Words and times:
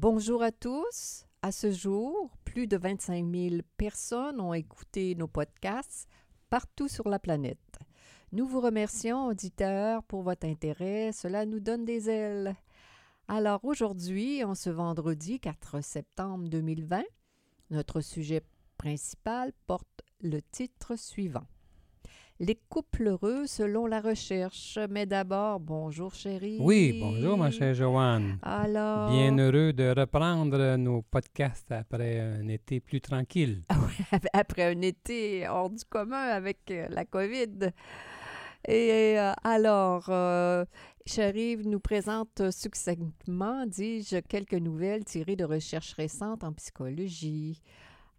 Bonjour 0.00 0.44
à 0.44 0.52
tous. 0.52 1.24
À 1.42 1.50
ce 1.50 1.72
jour, 1.72 2.30
plus 2.44 2.68
de 2.68 2.76
25 2.76 3.28
000 3.34 3.62
personnes 3.76 4.40
ont 4.40 4.54
écouté 4.54 5.16
nos 5.16 5.26
podcasts 5.26 6.08
partout 6.50 6.86
sur 6.86 7.08
la 7.08 7.18
planète. 7.18 7.80
Nous 8.30 8.46
vous 8.46 8.60
remercions, 8.60 9.26
auditeurs, 9.26 10.04
pour 10.04 10.22
votre 10.22 10.46
intérêt. 10.46 11.10
Cela 11.10 11.46
nous 11.46 11.58
donne 11.58 11.84
des 11.84 12.08
ailes. 12.08 12.54
Alors 13.26 13.64
aujourd'hui, 13.64 14.44
en 14.44 14.54
ce 14.54 14.70
vendredi 14.70 15.40
4 15.40 15.82
septembre 15.82 16.48
2020, 16.48 17.02
notre 17.70 18.00
sujet 18.00 18.42
principal 18.76 19.52
porte 19.66 20.04
le 20.20 20.40
titre 20.40 20.94
suivant. 20.94 21.48
Les 22.40 22.54
couples 22.54 23.08
heureux 23.08 23.48
selon 23.48 23.86
la 23.86 24.00
recherche. 24.00 24.78
Mais 24.90 25.06
d'abord, 25.06 25.58
bonjour 25.58 26.14
chérie. 26.14 26.58
Oui, 26.60 26.96
bonjour 27.00 27.36
ma 27.36 27.50
chère 27.50 27.74
Joanne. 27.74 28.38
Alors. 28.42 29.10
Bien 29.10 29.36
heureux 29.38 29.72
de 29.72 29.92
reprendre 29.98 30.76
nos 30.76 31.02
podcasts 31.02 31.72
après 31.72 32.20
un 32.20 32.46
été 32.46 32.80
plus 32.80 33.00
tranquille. 33.00 33.62
Ah 33.70 33.76
oui, 33.80 34.28
après 34.32 34.72
un 34.72 34.80
été 34.82 35.48
hors 35.48 35.68
du 35.68 35.84
commun 35.84 36.28
avec 36.28 36.70
euh, 36.70 36.86
la 36.90 37.04
COVID. 37.04 37.72
Et 38.68 39.18
euh, 39.18 39.32
alors, 39.42 40.06
euh, 40.08 40.64
chérie 41.06 41.56
nous 41.56 41.80
présente 41.80 42.50
succinctement, 42.52 43.66
dis-je, 43.66 44.18
quelques 44.20 44.54
nouvelles 44.54 45.04
tirées 45.04 45.36
de 45.36 45.44
recherches 45.44 45.94
récentes 45.94 46.44
en 46.44 46.52
psychologie. 46.52 47.60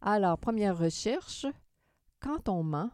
Alors, 0.02 0.38
première 0.38 0.78
recherche, 0.78 1.46
quand 2.20 2.50
on 2.50 2.64
ment 2.64 2.90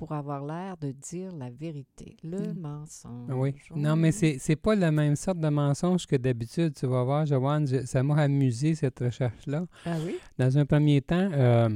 pour 0.00 0.12
avoir 0.12 0.42
l'air 0.46 0.78
de 0.78 0.92
dire 0.92 1.30
la 1.32 1.50
vérité, 1.50 2.16
le 2.24 2.54
Mm. 2.54 2.58
mensonge. 2.60 3.30
Oui. 3.30 3.54
Non, 3.76 3.96
mais 3.96 4.12
c'est 4.12 4.38
c'est 4.38 4.56
pas 4.56 4.74
la 4.74 4.90
même 4.90 5.14
sorte 5.14 5.38
de 5.40 5.48
mensonge 5.50 6.06
que 6.06 6.16
d'habitude. 6.16 6.72
Tu 6.74 6.86
vas 6.86 7.04
voir, 7.04 7.26
Joanne, 7.26 7.66
je- 7.66 7.84
ça 7.84 8.02
m'a 8.02 8.16
amusé 8.22 8.74
cette 8.74 8.98
recherche-là. 8.98 9.66
Ah 9.84 9.96
oui? 10.06 10.16
Dans 10.38 10.56
un 10.56 10.64
premier 10.64 11.02
temps, 11.02 11.28
euh, 11.32 11.68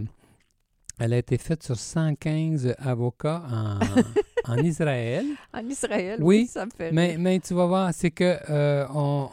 elle 0.99 1.13
a 1.13 1.19
été 1.19 1.37
faite 1.37 1.63
sur 1.63 1.77
115 1.79 2.75
avocats 2.79 3.43
en, 3.51 3.79
en 4.53 4.57
Israël. 4.65 5.27
En 5.53 5.69
Israël, 5.69 6.19
Oui, 6.23 6.39
oui, 6.43 6.47
ça 6.47 6.65
me 6.65 6.71
fait 6.71 6.93
Mais, 6.93 7.09
rire. 7.11 7.19
mais 7.21 7.41
tu 7.41 7.53
vas 7.53 7.67
voir, 7.67 7.93
c'est 7.93 8.11
que 8.11 8.39
euh, 8.49 8.87
on, 8.95 9.29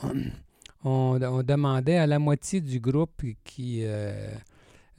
on, 0.83 1.17
on 1.21 1.43
demandait 1.43 1.97
à 1.97 2.07
la 2.07 2.19
moitié 2.19 2.59
du 2.59 2.81
groupe 2.81 3.21
qui, 3.45 3.83
euh, 3.85 4.33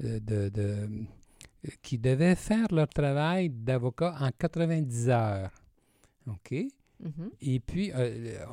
de, 0.00 0.48
de- 0.48 0.88
qui 1.82 1.98
devait 1.98 2.34
faire 2.34 2.66
leur 2.72 2.88
travail 2.88 3.48
d'avocat 3.50 4.16
en 4.20 4.30
90 4.36 5.08
heures. 5.10 5.50
OK? 6.26 6.52
Mhm. 7.00 7.30
Et 7.40 7.60
puis, 7.60 7.90
euh, 7.94 8.44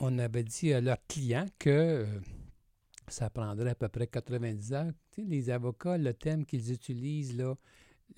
on 0.00 0.18
avait 0.18 0.42
dit 0.44 0.72
à 0.72 0.80
leurs 0.80 1.04
clients 1.06 1.46
que 1.58 1.70
euh, 1.70 2.06
ça 3.08 3.30
prendrait 3.30 3.70
à 3.70 3.74
peu 3.74 3.88
près 3.88 4.06
90 4.06 4.72
heures. 4.72 4.92
Tu 5.12 5.22
sais, 5.22 5.28
les 5.28 5.50
avocats, 5.50 5.98
le 5.98 6.12
thème 6.14 6.44
qu'ils 6.44 6.72
utilisent, 6.72 7.36
là, 7.36 7.54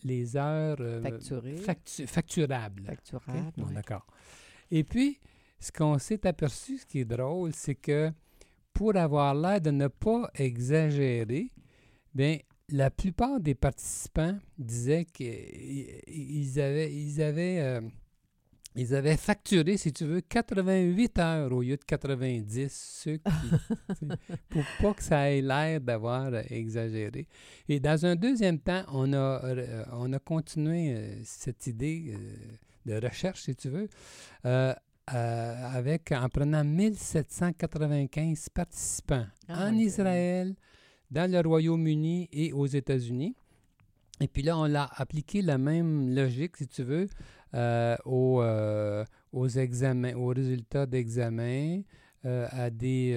les 0.05 0.37
heures 0.37 0.77
euh, 0.81 1.01
factu- 1.03 2.07
facturables. 2.07 2.83
OK? 2.83 2.89
Facturable, 2.89 3.53
Bon, 3.57 3.67
oui. 3.69 3.75
d'accord. 3.75 4.07
Et 4.71 4.85
puis, 4.85 5.21
ce 5.61 5.71
qu'on 5.71 5.99
s'est 5.99 6.27
aperçu, 6.27 6.79
ce 6.79 6.87
qui 6.87 7.01
est 7.01 7.05
drôle, 7.05 7.53
c'est 7.55 7.75
que 7.77 8.11
pour 8.73 8.97
avoir 8.97 9.35
l'air 9.35 9.61
de 9.61 9.71
ne 9.71 9.89
pas 9.89 10.29
exagérer, 10.35 11.51
bien, 12.15 12.39
la 12.71 12.91
plupart 12.91 13.41
des 13.41 13.55
participants 13.55 14.39
disaient 14.59 15.05
qu'ils 15.05 16.61
avaient, 16.61 16.93
ils 16.93 17.23
avaient, 17.23 17.61
euh, 17.61 17.81
ils 18.75 18.95
avaient 18.95 19.17
facturé, 19.17 19.77
si 19.77 19.93
tu 19.93 20.05
veux, 20.05 20.21
88 20.21 21.19
heures 21.19 21.53
au 21.53 21.63
lieu 21.63 21.77
de 21.77 21.85
90, 21.85 23.01
ceux 23.03 23.17
qui, 23.19 24.07
pour 24.49 24.65
pas 24.81 24.95
que 24.95 25.03
ça 25.03 25.31
ait 25.31 25.43
l'air 25.43 25.81
d'avoir 25.81 26.33
euh, 26.33 26.43
exagéré. 26.51 27.29
Et 27.69 27.81
dans 27.81 28.07
un 28.07 28.17
deuxième 28.17 28.59
temps, 28.59 28.85
on 28.93 29.13
a, 29.13 29.17
euh, 29.45 29.85
on 29.93 30.13
a 30.13 30.19
continué 30.19 31.19
cette 31.25 31.67
idée 31.67 32.15
de 32.87 32.95
recherche, 33.01 33.43
si 33.43 33.55
tu 33.55 33.69
veux, 33.69 33.89
euh, 34.45 34.75
euh, 35.15 35.69
avec, 35.75 36.13
en 36.13 36.29
prenant 36.29 36.65
1795 36.65 38.49
participants 38.51 39.27
Ah, 39.49 39.69
en. 39.69 39.75
Israël, 39.75 40.55
dans 41.15 41.31
le 41.31 41.41
Royaume-Uni 41.49 42.29
et 42.33 42.53
aux 42.53 42.67
États-Unis. 42.67 43.35
Et 44.21 44.29
puis 44.29 44.43
là, 44.43 44.59
on 44.59 44.65
l'a 44.67 44.89
appliqué 44.97 45.43
la 45.43 45.59
même 45.59 46.15
logique, 46.15 46.57
si 46.57 46.67
tu 46.69 46.83
veux, 46.83 47.07
euh, 47.55 47.97
aux, 48.05 48.43
euh, 48.43 49.05
aux 49.33 49.49
examens, 49.49 50.15
aux 50.15 50.29
résultats 50.29 50.87
d'examen, 50.87 51.81
euh, 52.25 52.47
à 52.51 52.71
des... 52.71 53.13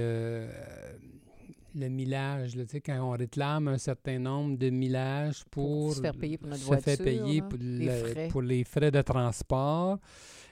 le 1.75 1.89
millage, 1.89 2.55
là, 2.55 2.63
tu 2.65 2.71
sais, 2.71 2.81
quand 2.81 2.99
on 3.01 3.11
réclame 3.11 3.67
un 3.67 3.77
certain 3.77 4.17
nombre 4.17 4.57
de 4.57 4.69
millages 4.71 5.43
pour, 5.51 5.85
Pour 5.89 5.93
se 5.93 6.01
faire 6.01 6.15
payer 6.17 6.37
pour 6.37 6.47
notre 6.49 6.61
se 6.61 6.65
voiture. 6.65 6.83
fait 6.93 7.03
payer 7.03 7.41
là, 7.41 7.47
pour, 7.47 7.59
les 7.61 7.85
le- 7.85 7.91
frais. 8.05 8.27
pour 8.29 8.41
les 8.41 8.63
frais 8.63 8.91
de 8.91 9.01
transport 9.03 9.99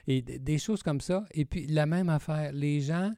et 0.06 0.22
des 0.22 0.58
choses 0.58 0.82
comme 0.84 1.00
ça. 1.00 1.24
Et 1.32 1.44
puis 1.44 1.66
la 1.66 1.86
même 1.86 2.08
affaire, 2.08 2.52
les 2.52 2.80
gens 2.80 3.12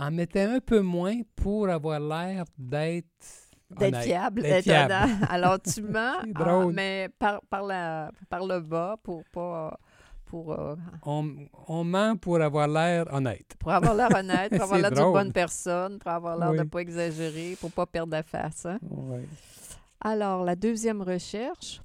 en 0.00 0.10
mettaient 0.10 0.44
un 0.44 0.60
peu 0.60 0.80
moins 0.80 1.20
pour 1.36 1.68
avoir 1.68 2.00
l'air 2.00 2.44
d'être 2.58 3.06
D'être 3.78 4.00
fiable, 4.00 4.42
d'être 4.42 4.66
honnête. 4.66 4.90
Alors, 5.30 5.60
tu 5.60 5.80
mens, 5.82 6.16
ah, 6.34 6.64
mais 6.72 7.08
par, 7.20 7.40
par, 7.48 7.62
la, 7.62 8.10
par 8.28 8.44
le 8.44 8.58
bas 8.60 8.96
pour 9.02 9.22
pas... 9.32 9.78
Pour, 10.24 10.52
euh, 10.52 10.74
On, 11.04 11.28
on 11.68 11.82
ment 11.84 12.16
pour 12.16 12.40
avoir 12.40 12.66
l'air 12.68 13.04
honnête. 13.12 13.54
pour 13.58 13.70
avoir 13.72 13.94
l'air 13.94 14.08
honnête, 14.16 14.50
pour 14.52 14.62
avoir 14.62 14.78
l'air 14.80 14.90
d'une 14.92 15.12
bonne 15.12 15.32
personne, 15.32 15.98
pour 15.98 16.10
avoir 16.10 16.36
l'air 16.38 16.50
de 16.52 16.56
ne 16.58 16.62
Oui. 16.62 16.68
pas 16.68 16.78
exagérer, 16.80 17.56
pour 17.60 17.70
pas 17.72 17.86
perdre 17.86 18.12
la 18.12 18.22
face. 18.24 18.64
hein. 18.66 18.78
Ouais. 18.90 19.24
Alors, 20.00 20.44
la 20.44 20.54
deuxième 20.56 21.02
recherche, 21.02 21.80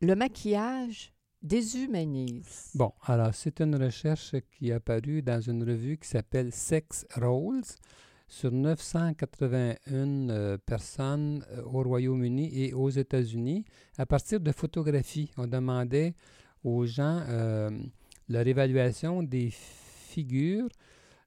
le 0.00 0.14
maquillage 0.14 1.12
déshumanise. 1.42 2.70
Bon, 2.74 2.92
alors 3.04 3.34
c'est 3.34 3.60
une 3.60 3.76
recherche 3.76 4.34
qui 4.52 4.70
est 4.70 4.72
apparue 4.72 5.22
dans 5.22 5.40
une 5.40 5.62
revue 5.62 5.98
qui 5.98 6.08
s'appelle 6.08 6.52
Sex 6.52 7.06
Rolls 7.16 7.64
sur 8.28 8.52
981 8.52 10.28
euh, 10.28 10.58
personnes 10.58 11.44
euh, 11.50 11.62
au 11.62 11.82
Royaume-Uni 11.82 12.50
et 12.52 12.74
aux 12.74 12.90
États-Unis 12.90 13.64
à 13.96 14.04
partir 14.04 14.38
de 14.38 14.52
photographies. 14.52 15.30
On 15.38 15.46
demandait 15.46 16.14
aux 16.62 16.84
gens 16.84 17.22
euh, 17.28 17.70
leur 18.28 18.46
évaluation 18.46 19.22
des 19.22 19.50
figures 19.50 20.68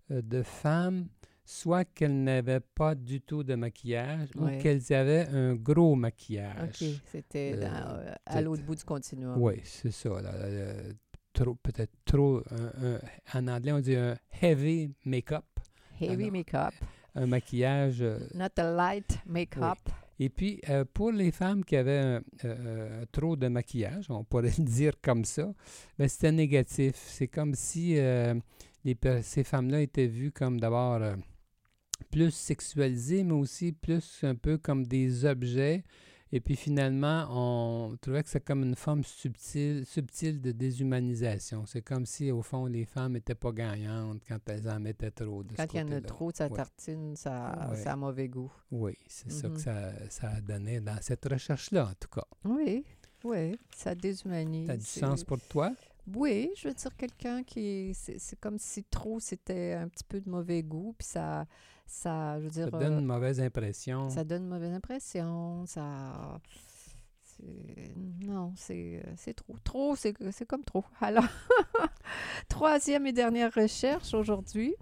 de 0.10 0.44
femmes, 0.44 1.08
soit 1.52 1.84
qu'elles 1.84 2.24
n'avaient 2.24 2.62
pas 2.62 2.96
du 2.96 3.20
tout 3.22 3.44
de 3.44 3.56
maquillage 3.56 4.30
Ouais. 4.38 4.58
ou 4.58 4.62
qu'elles 4.62 4.94
avaient 4.94 5.28
un 5.28 5.54
gros 5.56 5.96
maquillage. 5.96 6.82
OK, 6.82 6.88
c'était 7.12 7.54
Euh, 7.58 7.66
euh, 7.66 8.14
à 8.26 8.42
l'autre 8.42 8.64
bout 8.64 8.76
du 8.76 8.84
continuum. 8.86 9.36
Oui, 9.42 9.56
c'est 9.64 9.92
ça. 9.92 10.10
là, 10.22 10.32
euh, 10.34 10.94
trop, 11.34 11.56
peut-être 11.56 11.92
trop. 12.06 12.42
un- 12.52 12.94
un- 12.96 13.00
en 13.40 13.48
anglais, 13.50 13.72
on 13.74 13.80
dit 13.82 13.96
un 13.96 14.18
heavy 14.42 14.94
make-up, 15.06 15.44
Heavy 16.00 16.24
Alors, 16.24 16.32
make-up, 16.32 16.74
un 17.16 17.28
maquillage. 17.28 18.02
euh, 18.02 18.18
not 18.34 18.48
a 18.58 18.72
light 18.74 19.20
make-up. 19.26 19.78
et 20.20 20.30
puis, 20.30 20.62
euh, 20.70 20.86
pour 20.94 21.12
les 21.12 21.32
femmes 21.32 21.64
qui 21.66 21.76
avaient 21.76 22.00
un- 22.00 22.22
euh, 22.46 23.06
trop 23.12 23.36
de 23.36 23.48
maquillage, 23.50 24.06
on 24.10 24.24
pourrait 24.24 24.44
le 24.58 24.64
dire 24.64 24.94
comme 25.02 25.26
ça, 25.26 25.52
ben, 26.00 26.08
c'était 26.08 26.32
négatif. 26.32 26.96
C'est 26.96 27.28
comme 27.28 27.54
si 27.56 27.98
euh, 28.00 28.34
les 28.86 28.98
ces 29.22 29.44
femmes-là 29.44 29.82
étaient 29.82 30.08
vues 30.08 30.32
comme 30.32 30.60
d'abord 30.60 31.02
plus 32.06 32.32
sexualisées, 32.32 33.24
mais 33.24 33.34
aussi 33.34 33.72
plus 33.72 34.24
un 34.24 34.36
peu 34.36 34.58
comme 34.58 34.86
des 34.86 35.26
objets. 35.26 35.84
Et 36.34 36.40
puis 36.40 36.56
finalement, 36.56 37.28
on 37.30 37.98
trouvait 37.98 38.24
que 38.24 38.30
c'est 38.30 38.44
comme 38.44 38.64
une 38.64 38.76
forme 38.76 39.04
subtile, 39.04 39.86
subtile 39.86 40.40
de 40.40 40.54
déshumanisation. 40.54 41.66
C'est 41.66 41.82
comme 41.82 42.06
si, 42.06 42.32
au 42.32 42.42
fond, 42.42 42.68
les 42.68 42.86
femmes 42.86 43.14
n'étaient 43.14 43.36
pas 43.36 43.52
gagnantes 43.52 44.22
quand 44.26 44.40
elles 44.48 44.70
en 44.70 44.80
mettaient 44.80 45.12
trop. 45.12 45.44
De 45.44 45.54
Quand 45.56 45.66
il 45.74 45.80
y 45.80 45.84
en 45.84 45.92
a 45.92 46.00
trop, 46.00 46.32
ça 46.34 46.48
Ouais. 46.48 46.56
tartine, 46.56 47.18
ça, 47.18 47.68
Ouais. 47.72 47.76
ça 47.76 47.94
a 47.94 47.96
mauvais 47.98 48.30
goût. 48.30 48.52
Oui, 48.72 48.94
c'est 49.08 49.30
ça 49.32 49.50
Mhm. 49.50 49.56
que 49.56 49.60
ça, 49.60 49.92
ça 50.10 50.30
a 50.30 50.40
donné 50.42 50.80
dans 50.80 50.98
cette 51.02 51.26
recherche-là, 51.26 51.88
en 51.90 51.94
tout 52.00 52.08
cas. 52.10 52.26
Oui, 52.46 52.86
oui, 53.26 53.60
ça 53.76 53.94
déshumanise. 53.94 54.68
Ça 54.68 54.74
a 54.74 54.78
du 54.78 54.86
sens 54.86 55.24
pour 55.26 55.40
toi? 55.50 55.74
Oui, 56.16 56.52
je 56.56 56.68
veux 56.70 56.74
dire 56.74 56.96
quelqu'un 56.96 57.44
qui... 57.44 57.92
C'est 57.94 58.18
c'est 58.20 58.40
comme 58.40 58.58
si 58.58 58.84
trop, 58.86 59.20
c'était 59.20 59.74
un 59.74 59.88
petit 59.90 60.04
peu 60.06 60.22
de 60.22 60.30
mauvais 60.30 60.64
goût, 60.64 60.96
puis 60.98 61.08
ça, 61.08 61.46
ça, 61.92 62.40
je 62.40 62.46
veux 62.46 62.50
dire, 62.50 62.66
Ça 62.72 62.80
donne 62.80 62.94
euh, 62.94 63.00
une 63.00 63.06
mauvaise 63.06 63.40
impression. 63.40 64.10
ça 64.10 64.24
donne 64.24 64.44
une 64.44 64.50
mauvaise 64.50 64.74
impression. 64.74 65.66
Ça, 65.66 66.40
non, 68.24 68.54
c'est 68.56 69.02
euh, 69.06 69.12
c'est 69.18 69.34
trop. 69.34 69.56
Trop, 69.64 69.96
c'est 69.96 70.14
comme 70.48 70.64
trop. 70.64 70.84
Alors, 71.02 71.26
troisième 72.50 73.08
et 73.08 73.14
dernière 73.14 73.52
recherche 73.54 74.14
aujourd'hui, 74.14 74.76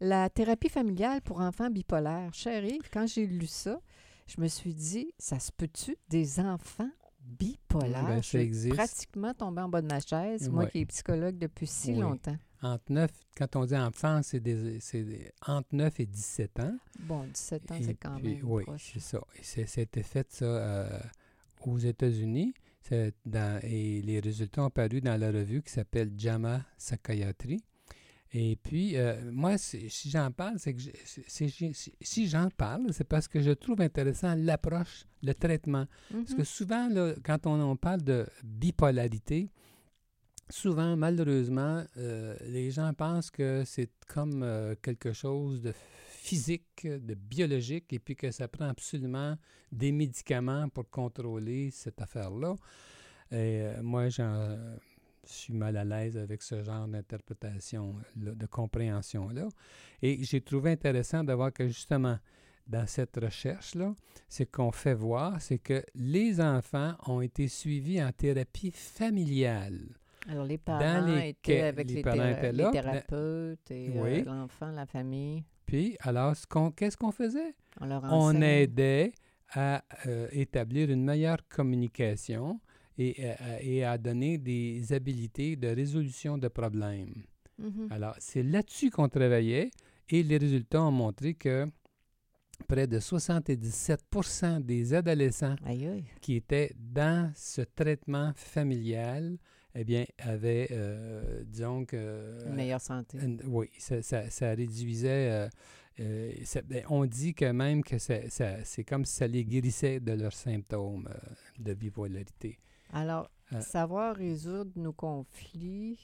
la 0.00 0.30
thérapie 0.30 0.68
familiale 0.68 1.20
pour 1.22 1.40
enfants 1.40 1.70
bipolaires. 1.70 2.32
Chérie, 2.32 2.80
quand 2.92 3.06
j'ai 3.06 3.26
lu 3.26 3.46
ça, 3.46 3.80
je 4.26 4.40
me 4.40 4.46
suis 4.48 4.74
dit, 4.74 5.12
ça 5.18 5.38
se 5.38 5.52
peut-tu 5.52 5.96
des 6.08 6.40
enfants 6.40 6.90
bipolaires? 7.20 8.04
ben, 8.04 8.08
ça 8.16 8.20
Je 8.22 8.26
suis 8.26 8.38
existe. 8.38 8.74
pratiquement 8.74 9.34
tombée 9.34 9.60
en 9.62 9.68
bas 9.68 9.82
de 9.82 9.88
ma 9.88 10.00
chaise, 10.00 10.48
moi 10.48 10.66
qui 10.66 10.80
est 10.80 10.86
psychologue 10.86 11.36
depuis 11.36 11.66
si 11.66 11.92
Oui. 11.92 11.98
longtemps. 12.00 12.36
Entre 12.60 12.90
9, 12.92 13.10
quand 13.36 13.54
on 13.56 13.64
dit 13.66 13.76
enfant, 13.76 14.20
c'est 14.22 14.42
entre 15.46 15.68
9 15.72 16.00
et 16.00 16.06
17 16.06 16.60
ans. 16.60 16.76
Bon, 16.98 17.24
17 17.26 17.70
ans, 17.70 17.78
c'est 17.80 17.94
quand 17.94 18.16
puis, 18.16 18.34
même 18.34 18.44
Oui, 18.44 18.64
c'est 18.78 19.00
ça. 19.00 19.20
Et 19.38 19.42
C'était 19.66 20.02
fait, 20.02 20.26
ça, 20.32 20.44
euh, 20.44 21.00
aux 21.64 21.78
États-Unis. 21.78 22.52
Et 22.90 24.02
les 24.02 24.18
résultats 24.20 24.62
ont 24.64 24.70
paru 24.70 25.00
dans 25.02 25.16
la 25.20 25.30
revue 25.30 25.62
qui 25.62 25.70
s'appelle 25.70 26.10
JAMA 26.16 26.64
Psychiatry. 26.78 27.60
Et 28.32 28.56
puis, 28.56 28.96
euh, 28.96 29.30
moi, 29.30 29.56
si 29.58 29.88
j'en 30.10 30.30
parle, 30.30 30.58
c'est 30.58 30.74
que 30.74 30.80
je- 30.80 30.90
si, 31.26 31.92
si 32.00 32.28
j'en 32.28 32.48
parle, 32.50 32.92
c'est 32.92 33.04
parce 33.04 33.26
que 33.28 33.40
je 33.40 33.50
trouve 33.52 33.80
intéressant 33.80 34.34
l'approche, 34.34 35.04
le 35.22 35.32
traitement. 35.34 35.86
Parce 36.10 36.34
que 36.34 36.38
Mhm. 36.40 36.44
souvent, 36.44 36.88
là, 36.88 37.14
quand 37.22 37.46
on, 37.46 37.58
on 37.60 37.76
parle 37.76 38.02
de 38.02 38.26
bipolarité, 38.44 39.50
souvent, 40.50 40.96
malheureusement, 40.96 41.84
euh, 41.96 42.36
les 42.46 42.70
gens 42.70 42.92
pensent 42.94 43.30
que 43.30 43.62
c'est 43.64 43.90
comme 44.06 44.42
euh, 44.42 44.74
quelque 44.82 45.12
chose 45.12 45.62
de 45.62 45.72
physique, 46.08 46.86
de 46.86 47.14
biologique, 47.14 47.92
et 47.92 47.98
puis 47.98 48.16
que 48.16 48.30
ça 48.30 48.48
prend 48.48 48.68
absolument 48.68 49.36
des 49.72 49.92
médicaments 49.92 50.68
pour 50.68 50.88
contrôler 50.90 51.70
cette 51.70 52.00
affaire-là. 52.00 52.56
Euh, 53.32 53.82
moi, 53.82 54.08
j'en 54.08 54.56
suis 55.24 55.52
mal 55.52 55.76
à 55.76 55.84
l'aise 55.84 56.16
avec 56.16 56.42
ce 56.42 56.62
genre 56.62 56.88
d'interprétation, 56.88 57.94
de 58.16 58.46
compréhension-là. 58.46 59.48
Et 60.02 60.22
j'ai 60.24 60.40
trouvé 60.40 60.72
intéressant 60.72 61.22
d'avoir 61.24 61.52
que 61.52 61.66
justement, 61.66 62.18
dans 62.66 62.86
cette 62.86 63.16
recherche-là, 63.16 63.94
ce 64.28 64.44
qu'on 64.44 64.72
fait 64.72 64.94
voir, 64.94 65.40
c'est 65.40 65.58
que 65.58 65.82
les 65.94 66.40
enfants 66.40 66.94
ont 67.06 67.20
été 67.20 67.48
suivis 67.48 68.02
en 68.02 68.12
thérapie 68.12 68.70
familiale. 68.70 69.98
Alors, 70.26 70.44
les 70.44 70.58
parents 70.58 71.06
les 71.06 71.28
étaient 71.30 71.62
avec 71.62 71.88
les 71.88 71.94
les, 71.96 72.02
parents 72.02 72.28
étaient 72.28 72.52
les 72.52 72.70
thérapeutes 72.70 73.70
et 73.70 73.90
euh, 73.96 74.24
l'enfant, 74.24 74.70
la 74.70 74.86
famille. 74.86 75.44
Puis, 75.66 75.96
alors, 76.00 76.34
qu'on- 76.48 76.70
qu'est-ce 76.70 76.96
qu'on 76.96 77.12
faisait? 77.12 77.54
On 77.80 77.86
leur 77.86 78.02
On 78.04 78.40
aidait 78.40 79.12
à 79.52 79.82
euh, 80.06 80.28
établir 80.32 80.90
une 80.90 81.04
meilleure 81.04 81.46
communication 81.48 82.60
et, 82.98 83.14
euh, 83.20 83.34
à- 83.38 83.62
et 83.62 83.84
à 83.84 83.96
donner 83.96 84.38
des 84.38 84.92
habiletés 84.92 85.56
de 85.56 85.68
résolution 85.68 86.36
de 86.36 86.48
problèmes. 86.48 87.22
Mhm. 87.58 87.88
Alors, 87.90 88.14
c'est 88.18 88.42
là-dessus 88.42 88.90
qu'on 88.90 89.08
travaillait 89.08 89.70
et 90.08 90.22
les 90.22 90.36
résultats 90.36 90.82
ont 90.82 90.90
montré 90.92 91.34
que 91.34 91.66
près 92.66 92.86
de 92.86 92.98
77% 92.98 94.60
des 94.60 94.92
adolescents 94.94 95.54
qui 96.20 96.34
étaient 96.36 96.72
dans 96.76 97.30
ce 97.34 97.62
traitement 97.62 98.32
familial, 98.34 99.38
eh 99.80 99.84
bien, 99.84 100.04
avaient, 100.18 100.68
euh, 100.72 101.44
disons 101.46 101.84
que... 101.84 102.44
Une 102.46 102.54
meilleure 102.54 102.80
santé. 102.80 103.16
une- 103.22 103.40
oui, 103.46 103.68
ça, 103.78 104.02
ça- 104.02 104.28
ça 104.28 104.48
réduisait... 104.50 105.30
euh, 105.30 105.48
euh, 106.00 106.32
ça- 106.44 106.62
ben, 106.62 106.84
on 106.88 107.04
dit 107.06 107.32
que 107.32 107.44
même 107.52 107.82
que 107.84 107.98
ça- 107.98 108.28
ça- 108.28 108.64
c'est 108.64 108.82
comme 108.84 109.04
si 109.04 109.14
ça 109.14 109.26
les 109.28 109.44
guérissait 109.44 110.00
de 110.00 110.12
leurs 110.12 110.32
symptômes 110.32 111.08
de 111.58 111.74
bipolarité. 111.74 112.58
Alors, 112.92 113.30
savoir 113.60 114.16
résoudre 114.16 114.72
nos 114.76 114.92
conflits 114.92 115.98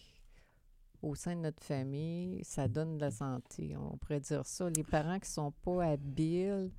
au 1.02 1.14
sein 1.14 1.36
de 1.36 1.40
notre 1.42 1.62
famille, 1.62 2.42
ça 2.44 2.66
donne 2.68 2.96
de 2.96 3.00
la 3.02 3.10
santé. 3.10 3.74
On 3.76 3.96
pourrait 3.98 4.20
dire 4.20 4.46
ça. 4.46 4.70
Les 4.70 4.84
parents 4.84 5.18
qui 5.18 5.30
sont 5.30 5.52
pas 5.64 5.84
habiles, 5.92 6.70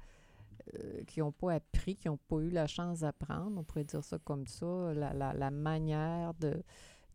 euh, 0.73 1.03
qui 1.05 1.19
n'ont 1.19 1.31
pas 1.31 1.53
appris, 1.53 1.95
qui 1.95 2.07
n'ont 2.07 2.17
pas 2.17 2.37
eu 2.39 2.49
la 2.49 2.67
chance 2.67 3.01
d'apprendre, 3.01 3.57
on 3.59 3.63
pourrait 3.63 3.83
dire 3.83 4.03
ça 4.03 4.17
comme 4.19 4.47
ça, 4.47 4.93
la, 4.93 5.13
la- 5.13 5.33
la 5.33 5.51
manière 5.51 6.33
de, 6.35 6.63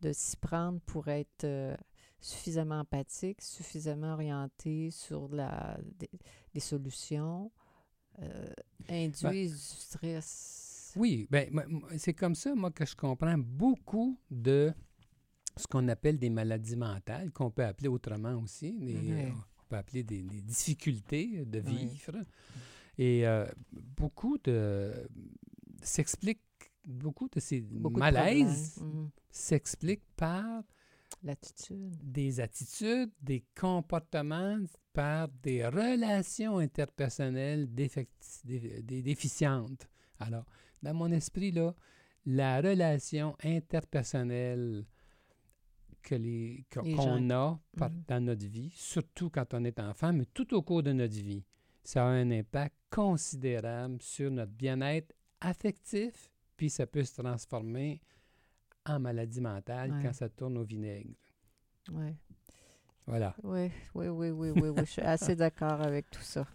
de 0.02 0.12
s'y 0.12 0.36
prendre 0.36 0.80
pour 0.86 1.08
être 1.08 1.44
euh, 1.44 1.76
suffisamment 2.20 2.80
empathique, 2.80 3.42
suffisamment 3.42 4.12
orienté 4.14 4.90
sur 4.90 5.28
la, 5.34 5.78
des, 5.98 6.10
des 6.54 6.60
solutions, 6.60 7.50
euh, 8.20 8.46
induisent 8.88 9.52
du 9.74 9.80
stress. 9.80 10.92
Oui, 10.96 11.26
ben, 11.30 11.48
c'est 11.98 12.14
comme 12.14 12.34
ça, 12.34 12.54
moi, 12.54 12.70
que 12.70 12.84
je 12.84 12.96
comprends 12.96 13.38
beaucoup 13.38 14.18
de 14.30 14.72
ce 15.56 15.66
qu'on 15.66 15.86
appelle 15.88 16.18
des 16.18 16.30
maladies 16.30 16.76
mentales, 16.76 17.30
qu'on 17.32 17.50
peut 17.50 17.64
appeler 17.64 17.88
autrement 17.88 18.34
aussi. 18.34 18.72
des-. 18.78 19.32
On 19.32 19.68
peut 19.68 19.76
appeler 19.76 20.02
des, 20.02 20.22
des 20.22 20.40
difficultés 20.42 21.44
de 21.44 21.60
vivre. 21.60 22.16
Et 23.02 23.26
euh, 23.26 23.46
beaucoup 23.72 24.36
de. 24.44 24.92
s'expliquent. 25.82 26.40
Beaucoup 26.84 27.28
de 27.28 27.40
ces 27.40 27.60
Beaucoup 27.62 28.00
malaises. 28.00 28.76
Mhm. 28.80 29.10
s'expliquent 29.30 30.08
par 30.16 30.62
L'attitude. 31.22 31.94
des 32.02 32.40
attitudes, 32.40 33.10
des 33.22 33.44
comportements, 33.58 34.58
par 34.92 35.28
des 35.42 35.66
relations 35.66 36.58
interpersonnelles 36.58 37.66
défecti- 37.72 38.40
dé- 38.44 38.82
dé- 38.82 39.02
déficientes. 39.02 39.88
Alors, 40.18 40.44
dans 40.82 40.94
mon 40.94 41.10
esprit, 41.12 41.52
là, 41.52 41.74
la 42.26 42.60
relation 42.60 43.36
interpersonnelle 43.44 44.84
que 46.02 46.14
les, 46.14 46.64
qu'on 46.72 47.30
a 47.30 47.60
par- 47.76 47.90
Mhm. 47.90 48.04
dans 48.08 48.24
notre 48.24 48.46
vie, 48.46 48.70
surtout 48.74 49.30
quand 49.30 49.52
on 49.54 49.64
est 49.64 49.78
enfant, 49.80 50.12
mais 50.12 50.24
tout 50.32 50.52
au 50.54 50.62
cours 50.62 50.82
de 50.82 50.92
notre 50.92 51.14
vie, 51.16 51.44
ça 51.82 52.04
a 52.04 52.08
un 52.08 52.30
impact 52.30 52.74
considérable 52.90 54.00
sur 54.02 54.30
notre 54.30 54.52
bien-être 54.52 55.14
affectif, 55.40 56.30
puis 56.56 56.68
ça 56.70 56.86
peut 56.86 57.04
se 57.04 57.20
transformer 57.20 58.00
en 58.86 58.98
maladie 59.00 59.40
mentale 59.40 59.92
Ouais. 59.92 60.02
quand 60.02 60.12
ça 60.12 60.28
tourne 60.28 60.58
au 60.58 60.64
vinaigre. 60.64 61.14
Oui, 61.92 62.14
Voilà. 63.06 63.34
oui, 63.42 63.70
oui, 63.94 64.08
oui, 64.08 64.30
oui, 64.30 64.50
oui, 64.50 64.68
oui, 64.68 64.80
je 64.80 64.90
suis 64.90 65.02
assez 65.02 65.34
d'accord 65.36 65.80
avec 65.80 66.10
tout 66.10 66.22
ça. 66.22 66.46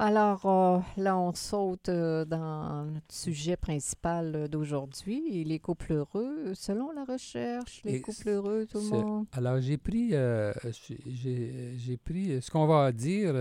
Alors, 0.00 0.44
euh, 0.46 0.80
là, 0.96 1.16
on 1.16 1.32
saute 1.32 1.88
euh, 1.88 2.24
dans 2.24 2.84
notre 2.86 3.14
sujet 3.14 3.56
principal 3.56 4.32
euh, 4.34 4.48
d'aujourd'hui, 4.48 5.44
les 5.44 5.60
couples 5.60 5.92
heureux. 5.92 6.52
Selon 6.54 6.90
la 6.90 7.04
recherche, 7.04 7.80
les 7.84 7.94
Et 7.96 8.00
couples 8.00 8.28
heureux, 8.28 8.66
tout 8.68 8.78
le 8.78 8.88
monde? 8.88 9.26
Alors, 9.32 9.60
j'ai 9.60 9.76
pris, 9.78 10.08
euh, 10.12 10.52
j'ai- 11.06 11.96
pris 11.96 12.42
ce 12.42 12.50
qu'on 12.50 12.66
va 12.66 12.90
dire 12.90 13.34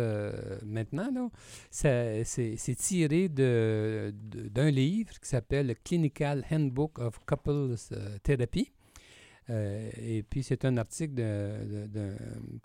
maintenant, 0.64 1.10
là, 1.12 1.30
c'est 1.72 2.76
tiré 2.78 3.30
de- 3.30 4.14
de- 4.30 4.48
d'un 4.50 4.70
livre 4.70 5.20
qui 5.20 5.28
s'appelle 5.28 5.68
le 5.68 5.74
Clinical 5.74 6.46
Handbook 6.52 7.00
of 7.00 7.20
Couples 7.26 7.76
Therapy. 8.22 8.72
Euh, 9.50 9.90
et 10.02 10.24
puis, 10.24 10.42
c'est 10.44 10.64
un 10.66 10.78
article 10.78 11.16
de, 11.16 11.86
de- 11.86 11.88
de 11.88 12.12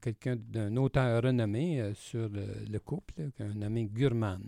quelqu'un, 0.01 0.37
d'un 0.37 0.77
auteur 0.77 1.23
renommé 1.23 1.81
euh, 1.81 1.93
sur 1.95 2.29
le, 2.29 2.45
le 2.71 2.79
couple, 2.79 3.15
un 3.41 3.55
nommé 3.55 3.87
Gurman. 3.87 4.41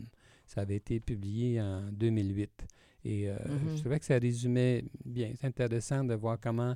Ça 0.47 0.63
avait 0.63 0.77
été 0.77 1.01
publié 1.01 1.61
en 1.61 1.83
2008. 1.93 2.67
Et 3.05 3.29
euh, 3.31 3.35
Mhm. 3.49 3.77
je 3.77 3.81
trouvais 3.81 3.99
que 3.99 4.05
ça 4.05 4.19
résumait 4.19 4.85
bien. 5.05 5.33
C'est 5.41 5.47
intéressant 5.47 6.05
de 6.05 6.15
voir 6.15 6.39
comment 6.41 6.75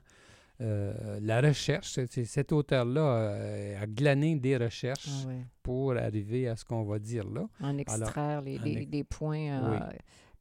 euh, 0.61 1.18
la 1.20 1.40
recherche, 1.40 1.99
c'est- 2.08 2.25
cet 2.25 2.52
auteur-là 2.52 3.37
a 3.80 3.87
glané 3.87 4.37
des 4.37 4.56
recherches 4.56 5.08
Ah 5.25 5.28
ouais. 5.28 5.44
pour 5.62 5.96
arriver 5.96 6.46
à 6.49 6.54
ce 6.54 6.64
qu'on 6.64 6.84
va 6.84 7.00
dire 7.00 7.28
là. 7.28 7.49
En 7.61 7.76
extraire 7.76 8.40
les, 8.40 8.58
en 8.61 8.62
les- 8.62 8.87
les 8.87 9.02
points 9.04 9.70
Oui. 9.70 9.78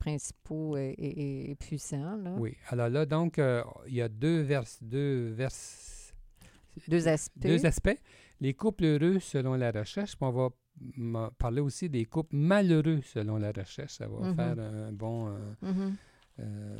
Principaux 0.03 0.75
et. 0.77 1.55
Là. 1.91 2.35
Oui. 2.37 2.55
Alors 2.67 2.89
là, 2.89 3.05
donc, 3.05 3.39
euh, 3.39 3.63
il 3.87 3.95
y 3.95 4.01
a 4.01 4.09
deux 4.09 4.41
vers, 4.41 4.63
deux 4.81 5.29
vers, 5.31 5.49
Deux 6.87 7.07
aspects. 7.07 7.39
deux 7.39 7.65
aspects. 7.65 7.99
Les 8.41 8.53
couples 8.53 8.83
heureux 8.85 9.19
selon 9.19 9.53
la 9.55 9.71
recherche, 9.71 10.15
puis 10.17 10.25
on 10.25 10.31
va 10.31 11.31
parler 11.37 11.61
aussi 11.61 11.87
des 11.89 12.05
couples 12.05 12.35
malheureux 12.35 12.99
selon 13.03 13.37
la 13.37 13.51
recherche. 13.51 13.93
Ça 13.93 14.07
va 14.07 14.27
Mhm. 14.27 14.35
faire 14.35 14.59
un 14.59 14.91
bon... 14.91 15.27
euh, 15.27 15.37
Mhm. 15.61 15.95
euh, 16.39 16.79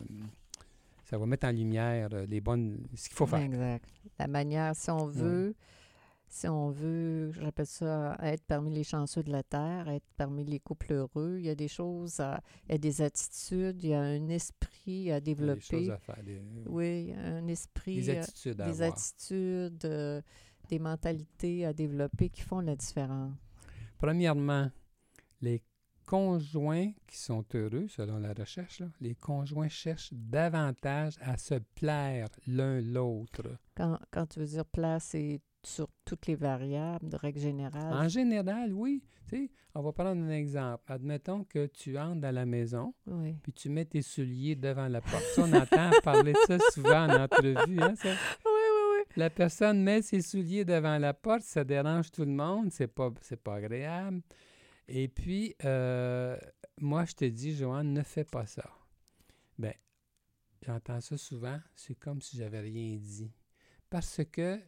ça 1.05 1.17
va 1.17 1.25
mettre 1.25 1.47
en 1.47 1.51
lumière 1.51 2.09
les 2.27 2.41
bonnes, 2.41 2.87
ce 2.95 3.07
qu'il 3.07 3.15
faut 3.15 3.27
faire. 3.27 3.39
Exact. 3.41 3.85
La 4.19 4.27
manière, 4.27 4.75
si 4.75 4.89
on 4.89 5.05
veut, 5.05 5.53
si 6.33 6.47
on 6.47 6.71
veut, 6.71 7.31
j'appelle 7.31 7.67
ça 7.67 8.17
être 8.21 8.43
parmi 8.45 8.71
les 8.73 8.83
chanceux 8.83 9.21
de 9.23 9.31
la 9.31 9.43
Terre, 9.43 9.87
être 9.87 10.05
parmi 10.17 10.43
les 10.43 10.59
couples 10.59 10.91
heureux, 10.93 11.35
il 11.39 11.45
y 11.45 11.49
a 11.49 11.55
des 11.55 11.67
choses, 11.67 12.19
à- 12.19 12.41
il 12.67 12.71
y 12.71 12.75
a 12.75 12.77
des 12.79 13.01
attitudes, 13.01 13.83
il 13.83 13.89
y 13.89 13.93
a 13.93 14.01
un 14.01 14.27
esprit 14.29 14.81
à 14.81 15.03
Il 15.03 15.05
y 15.05 15.11
a 15.11 15.19
des 15.19 15.35
développer. 15.35 15.61
choses 15.61 15.89
à 15.91 15.97
faire, 15.99 16.23
des, 16.23 16.41
Oui, 16.65 17.13
un 17.15 17.47
esprit, 17.47 18.01
des 18.03 18.09
euh, 18.09 18.21
attitudes 18.21 18.61
à 18.61 18.65
des 18.65 18.81
avoir. 18.81 18.97
attitudes, 18.97 19.85
euh, 19.85 20.21
des 20.69 20.79
mentalités 20.79 21.65
à 21.65 21.73
développer 21.73 22.29
qui 22.29 22.41
font 22.41 22.61
la 22.61 22.75
différence. 22.75 23.33
premièrement, 23.99 24.69
les 25.41 25.61
conjoints 26.05 26.91
qui 27.07 27.17
sont 27.17 27.45
heureux, 27.53 27.87
selon 27.87 28.17
la 28.17 28.33
recherche, 28.33 28.79
là, 28.81 28.87
les 28.99 29.15
conjoints 29.15 29.69
cherchent 29.69 30.11
davantage 30.13 31.13
à 31.21 31.37
se 31.37 31.55
plaire 31.75 32.27
l'un 32.47 32.81
l'autre. 32.81 33.43
Quand, 33.75 33.97
quand 34.11 34.25
tu 34.27 34.39
veux 34.39 34.45
dire 34.45 34.65
plaire, 34.65 35.01
c'est 35.01 35.39
sur 35.65 35.87
toutes 36.05 36.27
les 36.27 36.35
variables, 36.35 37.07
de 37.09 37.15
règle 37.15 37.39
générale. 37.39 37.93
En 37.93 38.07
général, 38.07 38.73
oui. 38.73 39.03
Tu 39.29 39.37
sais, 39.37 39.51
on 39.73 39.81
va 39.81 39.91
prendre 39.93 40.21
un 40.21 40.29
exemple. 40.29 40.83
Admettons 40.91 41.43
que 41.45 41.67
tu 41.67 41.97
entres 41.97 42.21
dans 42.21 42.33
la 42.35 42.45
maison, 42.45 42.93
Oui. 43.07 43.35
puis 43.41 43.53
tu 43.53 43.69
mets 43.69 43.85
tes 43.85 44.01
souliers 44.01 44.55
devant 44.55 44.87
la 44.87 45.01
porte. 45.01 45.23
Ça, 45.33 45.43
on 45.43 45.53
entend 45.53 45.89
parler 46.03 46.33
de 46.33 46.37
ça 46.47 46.57
souvent 46.71 47.07
en 47.07 47.23
entrevue. 47.23 47.79
Hein, 47.81 47.95
ça? 47.95 48.09
Oui, 48.09 48.15
oui, 48.45 48.97
oui. 48.99 49.03
La 49.15 49.29
personne 49.29 49.81
met 49.81 50.01
ses 50.01 50.21
souliers 50.21 50.65
devant 50.65 50.97
la 50.97 51.13
porte, 51.13 51.43
ça 51.43 51.63
dérange 51.63 52.11
tout 52.11 52.25
le 52.25 52.31
monde, 52.31 52.71
c'est 52.71 52.87
pas, 52.87 53.11
c'est 53.21 53.41
pas 53.41 53.55
agréable. 53.55 54.21
Et 54.87 55.07
puis, 55.07 55.55
euh, 55.63 56.37
moi, 56.81 57.05
je 57.05 57.13
te 57.13 57.25
dis, 57.25 57.55
Joanne, 57.55 57.93
ne 57.93 58.03
fais 58.03 58.25
pas 58.25 58.45
ça. 58.45 58.69
Ben, 59.57 59.73
j'entends 60.61 60.99
ça 60.99 61.17
souvent, 61.17 61.59
c'est 61.75 61.95
comme 61.95 62.21
si 62.21 62.35
j'avais 62.37 62.59
rien 62.59 62.97
dit. 62.97 63.31
Parce 63.89 64.21
que 64.31 64.59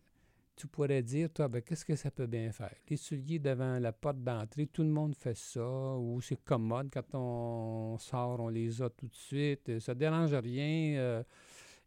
tu 0.55 0.67
pourrais 0.67 1.03
dire, 1.03 1.29
toi, 1.33 1.47
ben, 1.47 1.61
qu'est-ce 1.61 1.83
que 1.85 1.95
ça 1.95 2.09
peut 2.11 2.27
bien 2.27 2.51
faire? 2.51 2.73
Les 2.89 2.95
souliers 2.97 3.39
devant 3.39 3.77
la 3.79 3.91
porte 3.91 4.23
d'entrée, 4.23 4.67
tout 4.67 4.83
le 4.83 4.89
monde 4.89 5.15
fait 5.15 5.35
ça, 5.35 5.95
ou 5.97 6.21
c'est 6.21 6.41
commode, 6.43 6.89
quand 6.93 7.13
on 7.13 7.97
sort, 7.97 8.39
on 8.39 8.47
les 8.49 8.81
a 8.81 8.89
tout 8.89 9.07
de 9.07 9.15
suite, 9.15 9.67
euh, 9.69 9.79
ça 9.79 9.93
dérange 9.93 10.33
rien. 10.33 10.97
euh, 10.97 11.23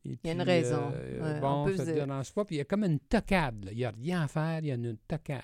et 0.05 0.19
Il 0.23 0.27
y 0.27 0.31
a 0.31 0.33
une 0.33 0.39
puis, 0.43 0.47
raison. 0.51 0.91
euh, 0.95 1.35
Ouais, 1.35 1.41
bon, 1.41 1.77
ça 1.77 1.85
ne 1.85 1.93
dérange 1.93 2.33
pas. 2.33 2.45
Puis 2.45 2.57
il 2.57 2.59
y 2.59 2.61
a 2.61 2.65
comme 2.65 2.85
une 2.85 3.01
tocade. 3.01 3.65
là. 3.65 3.73
Il 3.73 3.79
n'y 3.79 3.85
a 3.85 3.91
rien 3.91 4.23
à 4.23 4.29
faire, 4.29 4.59
il 4.61 4.67
y 4.67 4.71
a 4.71 4.75
une 4.75 4.97
tocade. 4.97 5.43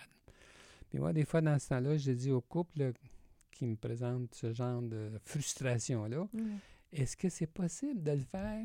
Puis 0.90 0.98
moi, 0.98 1.12
des 1.12 1.24
fois, 1.24 1.40
dans 1.40 1.58
ce 1.58 1.68
temps-là, 1.70 1.96
je 1.96 2.12
dis 2.12 2.30
au 2.30 2.40
couple 2.40 2.92
qui 3.50 3.66
me 3.66 3.76
présente 3.76 4.34
ce 4.34 4.52
genre 4.52 4.82
de 4.82 5.10
frustration-là, 5.24 6.28
Mm. 6.32 6.56
est-ce 6.92 7.16
que 7.16 7.28
c'est 7.28 7.46
possible 7.46 8.02
de 8.02 8.12
le 8.12 8.18
faire 8.20 8.64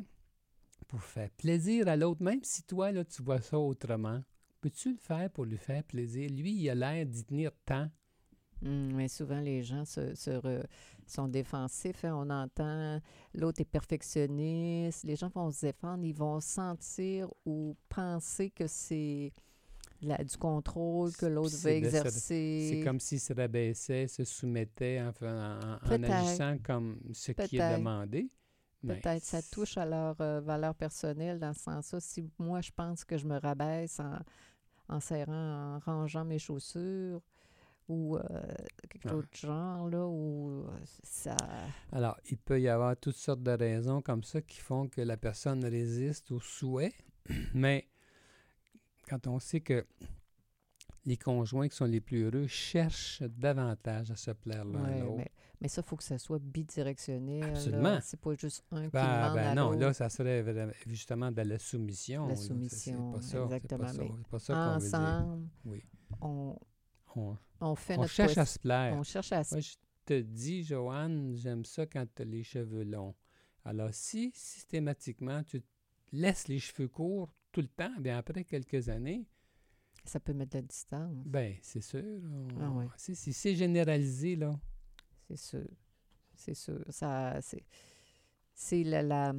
pour 0.86 1.02
faire 1.02 1.30
plaisir 1.30 1.88
à 1.88 1.96
l'autre, 1.96 2.22
même 2.22 2.40
si 2.42 2.62
toi, 2.62 2.92
là, 2.92 3.04
tu 3.04 3.22
vois 3.22 3.40
ça 3.40 3.58
autrement? 3.58 4.22
Peux-tu 4.60 4.92
le 4.92 4.98
faire 4.98 5.30
pour 5.30 5.44
lui 5.44 5.56
faire 5.56 5.82
plaisir? 5.84 6.28
Lui, 6.30 6.52
il 6.52 6.68
a 6.70 6.74
l'air 6.74 7.06
d'y 7.06 7.24
tenir 7.24 7.50
tant. 7.64 7.88
Mm, 8.62 8.92
mais 8.94 9.08
souvent, 9.08 9.40
les 9.40 9.62
gens 9.62 9.84
se, 9.86 10.14
se 10.14 10.30
re- 10.30 10.64
sont 11.06 11.28
défensifs. 11.28 12.04
hein. 12.04 12.14
On 12.14 12.28
entend 12.30 13.00
l'autre 13.34 13.60
est 13.62 13.64
perfectionniste. 13.64 15.04
Les 15.04 15.16
gens 15.16 15.28
vont 15.34 15.50
se 15.50 15.66
défendre. 15.66 16.04
Ils 16.04 16.14
vont 16.14 16.40
sentir 16.40 17.28
ou 17.46 17.74
penser 17.88 18.50
que 18.50 18.66
c'est 18.66 19.32
du 20.02 20.36
contrôle 20.38 21.12
que 21.12 21.26
l'autre 21.26 21.56
veut 21.56 21.70
exercer. 21.72 22.68
C'est 22.70 22.84
comme 22.84 23.00
s'il 23.00 23.20
se 23.20 23.32
rabaissait, 23.32 24.06
se 24.08 24.24
soumettait 24.24 25.00
en, 25.00 25.08
en- 25.08 25.78
agissant 26.04 26.56
comme 26.62 27.00
ce 27.12 27.32
qui 27.32 27.56
est 27.56 27.58
demandé. 27.78 28.30
Peut-être 29.02 29.24
ça 29.24 29.42
touche 29.42 29.76
à 29.76 29.84
leur 29.84 30.18
euh, 30.22 30.40
valeur 30.40 30.74
personnelle 30.74 31.38
dans 31.38 31.52
ce 31.52 31.60
sens-là. 31.64 32.00
Si 32.00 32.30
moi, 32.38 32.62
je 32.62 32.70
pense 32.74 33.04
que 33.04 33.18
je 33.18 33.26
me 33.26 33.38
rabaisse 33.38 34.00
en, 34.00 34.18
en 34.90 35.00
serrant, 35.00 35.76
en 35.76 35.78
rangeant 35.78 36.24
mes 36.24 36.38
chaussures 36.38 37.20
ou 37.88 38.16
euh, 38.16 38.22
quelque 38.88 39.08
Ah. 39.08 39.10
chose 39.10 39.24
de 39.30 39.36
genre, 39.36 39.88
là, 39.88 40.06
où 40.06 40.64
euh, 40.68 40.70
ça... 41.02 41.36
Alors, 41.92 42.16
il 42.30 42.38
peut 42.38 42.60
y 42.60 42.68
avoir 42.68 42.96
toutes 42.96 43.16
sortes 43.16 43.42
de 43.42 43.50
raisons 43.50 44.00
comme 44.02 44.22
ça 44.22 44.40
qui 44.42 44.58
font 44.58 44.86
que 44.88 45.00
la 45.00 45.16
personne 45.16 45.64
résiste 45.64 46.30
au 46.30 46.40
souhait, 46.40 46.92
mais 47.54 47.88
quand 49.08 49.26
on 49.26 49.38
sait 49.40 49.60
que 49.60 49.84
les 51.06 51.16
conjoints 51.16 51.68
qui 51.68 51.76
sont 51.76 51.86
les 51.86 52.00
plus 52.00 52.22
heureux 52.24 52.46
cherchent 52.46 53.22
davantage 53.22 54.10
à 54.10 54.16
se 54.16 54.30
plaire 54.32 54.64
l'un 54.64 54.82
Ouais, 54.84 55.00
l'autre. 55.00 55.30
Mais, 55.60 55.68
ça, 55.68 55.82
il 55.84 55.88
faut 55.88 55.96
que 55.96 56.02
ça 56.04 56.18
soit 56.18 56.38
bidirectionnel. 56.38 57.44
Absolument. 57.44 57.98
C'est 58.02 58.20
pas 58.20 58.34
juste 58.34 58.64
un 58.72 58.84
qui 58.84 58.90
Ben, 58.90 59.04
demande 59.22 59.34
ben 59.34 59.46
à 59.48 59.54
non, 59.54 59.70
là, 59.72 59.92
ça 59.92 60.08
serait 60.08 60.44
justement 60.86 61.30
de 61.30 61.42
la 61.42 61.58
soumission. 61.58 62.22
La 62.24 62.30
là. 62.30 62.36
C'est- 62.36 62.46
soumission, 62.48 63.12
C'est 63.12 63.16
pas 63.18 63.22
ça. 63.22 63.44
exactement, 63.44 63.88
C'est 63.88 63.98
pas 63.98 63.98
ça, 63.98 64.04
mais 64.04 64.18
c'est 64.22 64.30
pas 64.30 64.38
ça 64.38 64.54
qu'on 64.54 64.78
veut 64.84 64.88
dire. 64.90 64.98
Ensemble, 64.98 65.48
Oui. 65.66 65.82
on, 66.20 66.56
On, 67.16 67.36
on 67.60 67.74
fait 67.74 67.96
on 67.98 68.02
notre 68.02 68.12
cherche 68.12 68.38
à 68.38 68.46
se 68.46 68.58
plaire. 68.58 68.94
On 68.96 69.02
cherche 69.02 69.32
à 69.32 69.42
se 69.42 69.54
Moi, 69.56 69.60
je 69.60 69.74
te 70.06 70.20
dis, 70.20 70.62
Joanne, 70.62 71.34
j'aime 71.34 71.64
ça 71.64 71.84
quand 71.84 72.06
tu 72.14 72.22
as 72.22 72.24
les 72.24 72.44
cheveux 72.44 72.84
longs. 72.84 73.14
Alors, 73.64 73.90
si 73.92 74.30
systématiquement 74.34 75.42
tu 75.42 75.60
laisses 76.12 76.46
les 76.48 76.58
cheveux 76.60 76.88
courts 76.88 77.34
tout 77.52 77.60
le 77.60 77.66
temps, 77.68 77.90
bien 77.98 78.16
après 78.18 78.44
quelques 78.44 78.88
années, 78.88 79.26
Ça 80.04 80.18
peut 80.18 80.32
mettre 80.32 80.52
de 80.52 80.58
la 80.58 80.62
distance, 80.62 81.26
ben 81.26 81.56
c'est 81.62 81.82
sûr. 81.82 82.02
on- 82.02 82.48
Ah 82.60 82.70
ouais. 82.70 82.86
c'est 82.96 83.54
généralisé, 83.54 84.34
là. 84.36 84.58
C'est 85.30 85.36
sûr. 85.58 85.66
C'est 86.34 86.54
sûr. 86.54 86.78
Ça, 86.88 87.40
c'est, 87.42 87.64
c'est 88.54 88.82
la, 88.84 89.02
la- 89.02 89.34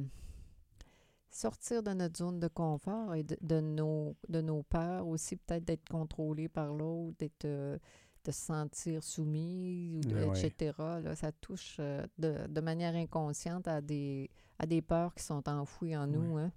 sortir 1.30 1.82
de 1.82 1.90
notre 1.92 2.18
zone 2.18 2.38
de 2.40 2.48
confort 2.48 3.14
et 3.14 3.22
de, 3.22 3.36
de 3.40 3.60
nos, 3.60 4.14
de 4.28 4.40
nos 4.40 4.62
peurs 4.62 5.06
aussi, 5.06 5.36
peut-être 5.36 5.64
d'être 5.64 5.88
contrôlé 5.88 6.48
par 6.48 6.72
l'autre, 6.74 7.16
d'être, 7.18 7.44
euh, 7.46 7.78
de 8.24 8.30
se 8.30 8.40
sentir 8.40 9.02
soumis, 9.02 9.92
ou 9.96 10.00
de- 10.00 10.24
ouais. 10.26 10.46
etc. 10.46 10.72
Là, 10.78 11.16
ça 11.16 11.32
touche 11.32 11.76
euh, 11.80 12.06
de, 12.18 12.46
de 12.48 12.60
manière 12.60 12.94
inconsciente 12.94 13.66
à 13.66 13.80
des, 13.80 14.30
à 14.58 14.66
des 14.66 14.82
peurs 14.82 15.14
qui 15.14 15.24
sont 15.24 15.46
enfouies 15.48 15.96
en 15.96 16.06
nous. 16.06 16.36
Hein? 16.36 16.52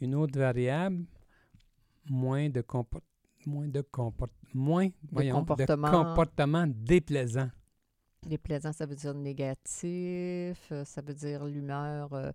Une 0.00 0.14
autre 0.14 0.38
variable, 0.38 1.04
moins 2.08 2.48
de 2.48 2.60
comport 2.62 3.02
moins 3.46 3.68
de 3.68 3.82
comport 3.82 4.30
moins 4.54 4.88
voyons, 5.12 5.36
comportement. 5.40 5.90
de 5.90 5.92
comportement 5.92 6.66
déplaisant. 6.66 7.50
Les 8.26 8.38
plaisants, 8.38 8.72
ça 8.72 8.86
veut 8.86 8.96
dire 8.96 9.12
négatif, 9.14 10.58
euh, 10.72 10.84
ça 10.84 11.02
veut 11.02 11.14
dire 11.14 11.44
l'humeur 11.44 12.12
euh, 12.14 12.32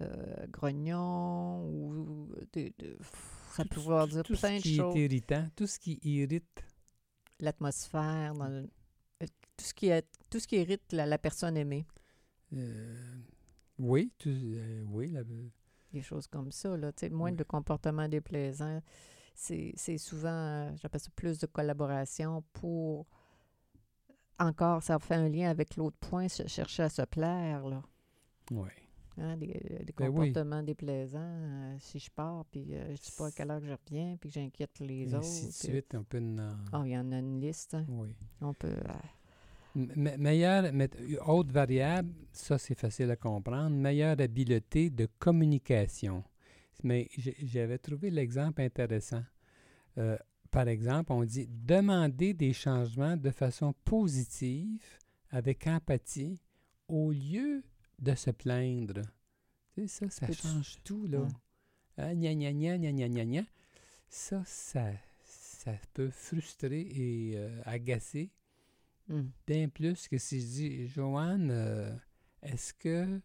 euh, 0.00 0.46
grognon, 0.48 1.62
ou 1.68 2.28
des- 2.52 2.70
pff, 2.70 3.50
ça 3.54 3.62
Tout- 3.64 3.68
peut 3.70 3.80
vouloir 3.80 4.08
dire 4.08 4.22
tout 4.22 4.34
ce 4.34 4.40
plein 4.40 4.56
de 4.56 4.62
qui 4.62 4.76
choses. 4.76 4.96
est 4.96 5.04
irritant, 5.04 5.46
tout 5.54 5.66
ce 5.66 5.78
qui 5.78 5.98
irrite. 6.02 6.64
L'atmosphère, 7.40 8.34
tout, 9.20 9.64
ce 9.64 9.74
qui 9.74 9.88
est, 9.88 10.06
tout 10.30 10.40
ce 10.40 10.46
qui 10.48 10.56
irrite 10.56 10.92
la, 10.92 11.06
la 11.06 11.18
personne 11.18 11.56
aimée. 11.56 11.84
euh, 12.54 12.96
oui, 13.78 14.10
tout, 14.18 14.30
oui, 14.90 15.10
la- 15.10 15.22
Des 15.92 16.02
choses 16.02 16.26
comme 16.26 16.50
ça, 16.52 16.76
là, 16.76 16.92
tu 16.92 17.00
sais, 17.00 17.10
moins 17.10 17.30
Oui. 17.30 17.36
de 17.36 17.44
comportements 17.44 18.08
déplaisants. 18.08 18.82
C'est 19.34 19.98
souvent, 19.98 20.74
j'appelle 20.76 21.00
ça 21.00 21.10
plus 21.14 21.38
de 21.38 21.46
collaboration 21.46 22.42
pour... 22.52 23.06
Encore, 24.38 24.82
ça 24.82 24.98
fait 24.98 25.14
un 25.16 25.28
lien 25.28 25.50
avec 25.50 25.76
l'autre 25.76 25.96
point, 25.98 26.28
ch- 26.28 26.48
chercher 26.48 26.84
à 26.84 26.88
se 26.88 27.02
plaire, 27.02 27.66
là. 27.66 27.82
oui. 28.52 28.68
Hein, 29.20 29.36
des, 29.36 29.46
des 29.48 29.92
Ben 29.96 30.08
oui. 30.10 30.28
comportements 30.28 30.62
déplaisants. 30.62 31.18
euh, 31.20 31.76
si 31.80 31.98
je 31.98 32.08
pars, 32.08 32.44
puis 32.52 32.66
euh, 32.76 32.94
je 32.94 33.02
sais 33.02 33.12
pas 33.18 33.26
à 33.26 33.30
quelle 33.32 33.50
heure 33.50 33.60
je 33.60 33.72
reviens, 33.72 34.16
puis 34.20 34.30
que 34.30 34.34
j'inquiète 34.34 34.78
les 34.78 35.10
Et 35.10 35.14
autres. 35.14 35.26
ainsi 35.26 35.46
de 35.48 35.52
suite, 35.72 35.92
on 35.96 36.04
peut 36.04 36.18
en- 36.20 36.54
Ah, 36.72 36.82
il 36.86 36.92
y 36.92 36.96
en 36.96 37.10
a 37.10 37.18
une 37.18 37.40
liste. 37.40 37.74
hein. 37.74 37.84
Oui. 37.88 38.14
On 38.40 38.54
peut. 38.54 38.68
euh, 38.68 38.92
me- 39.74 40.16
meilleure, 40.16 40.72
mais- 40.72 40.88
autre 41.26 41.52
variable, 41.52 42.12
ça 42.30 42.58
c'est 42.58 42.76
facile 42.76 43.10
à 43.10 43.16
comprendre, 43.16 43.74
meilleure 43.74 44.20
habileté 44.20 44.88
de 44.88 45.08
communication. 45.18 46.22
Mais 46.84 47.08
j'avais 47.42 47.78
trouvé 47.78 48.10
l'exemple 48.12 48.62
intéressant. 48.62 49.24
Par 50.50 50.68
exemple, 50.68 51.12
on 51.12 51.24
dit 51.24 51.46
demander 51.48 52.34
des 52.34 52.52
changements 52.52 53.16
de 53.16 53.30
façon 53.30 53.74
positive, 53.84 54.82
avec 55.30 55.66
empathie, 55.66 56.40
au 56.88 57.12
lieu 57.12 57.62
de 57.98 58.14
se 58.14 58.30
plaindre. 58.30 59.02
Tu 59.74 59.86
sais, 59.88 60.08
ça, 60.08 60.26
ça 60.26 60.32
change 60.32 60.76
tout, 60.84 61.06
là. 61.06 61.20
Ouais. 61.20 61.28
Hein, 61.98 62.14
gna, 62.14 62.34
gna, 62.34 62.52
gna, 62.52 62.78
gna, 62.78 62.92
gna, 62.92 63.08
gna, 63.08 63.24
gna. 63.24 63.42
Ça, 64.08 64.42
ça, 64.46 64.92
ça 65.24 65.72
peut 65.92 66.10
frustrer 66.10 66.80
et 66.80 67.32
euh, 67.36 67.60
agacer 67.64 68.30
hum. 69.10 69.30
bien 69.46 69.68
plus 69.68 70.08
que 70.08 70.16
si 70.16 70.40
je 70.40 70.46
dis 70.46 70.86
Joanne, 70.88 71.50
euh, 71.50 71.94
est-ce 72.42 72.72
que 72.72 73.20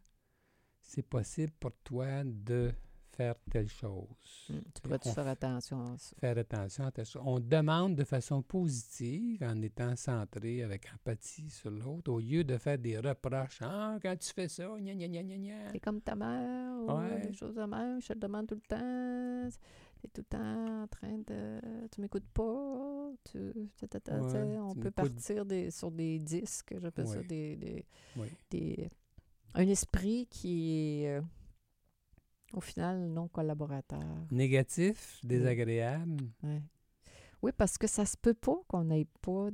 c'est 0.81 1.07
possible 1.07 1.53
pour 1.59 1.71
toi 1.83 2.23
de 2.23 2.73
faire 3.15 3.35
telle 3.51 3.67
chose? 3.69 4.07
Hum, 4.49 4.61
Tu 4.73 4.81
on 4.91 4.97
faire 5.13 5.27
attention 5.27 5.93
à 5.93 5.97
ça? 5.97 6.15
Faire 6.19 6.37
attention 6.37 6.85
à 6.85 6.91
telle 6.91 7.05
chose. 7.05 7.21
On 7.25 7.39
demande 7.39 7.95
de 7.95 8.03
façon 8.03 8.41
positive 8.41 9.43
en 9.43 9.61
étant 9.61 9.95
centré 9.95 10.63
avec 10.63 10.87
empathie 10.93 11.49
sur 11.49 11.71
l'autre 11.71 12.11
au 12.11 12.19
lieu 12.19 12.43
de 12.43 12.57
faire 12.57 12.77
des 12.77 12.97
reproches. 12.97 13.59
Ah, 13.61 13.97
quand 14.01 14.15
tu 14.19 14.33
fais 14.33 14.47
ça, 14.47 14.67
gna 14.79 14.93
gna 14.95 15.07
gna 15.07 15.23
gna 15.23 15.37
gna. 15.37 15.71
T'es 15.71 15.79
comme 15.79 16.01
ta 16.01 16.15
mère, 16.15 16.73
ou 16.81 16.91
Ouais. 16.91 17.27
des 17.27 17.33
choses 17.33 17.55
de 17.55 17.63
même, 17.63 18.01
je 18.01 18.07
te 18.13 18.17
demande 18.17 18.47
tout 18.47 18.55
le 18.55 18.61
temps. 18.61 19.49
T'es 20.01 20.07
tout 20.09 20.21
le 20.21 20.37
temps 20.37 20.81
en 20.83 20.87
train 20.87 21.17
de. 21.27 21.59
Tu 21.91 22.01
m'écoutes 22.01 22.27
pas. 22.33 23.11
Tu, 23.23 23.37
Ouais, 23.37 24.57
on 24.59 24.73
tu 24.73 24.79
peut 24.81 24.91
partir 24.91 25.45
des, 25.45 25.71
sur 25.71 25.91
des 25.91 26.19
disques, 26.19 26.73
j'appelle 26.81 27.07
ça 27.07 27.21
des, 27.23 27.55
des, 27.55 27.85
des- 28.49 28.89
un 29.55 29.67
esprit 29.67 30.27
qui 30.29 31.03
est 31.03 31.09
euh, 31.17 31.21
au 32.53 32.61
final 32.61 33.07
non 33.09 33.27
collaborateur. 33.27 33.99
Négatif, 34.31 35.19
désagréable. 35.23 36.17
Oui, 37.41 37.51
parce 37.57 37.77
que 37.77 37.87
ça 37.87 38.05
se 38.05 38.15
peut 38.15 38.33
pas 38.33 38.57
qu'on 38.67 38.85
n'ait 38.85 39.07
pas 39.21 39.49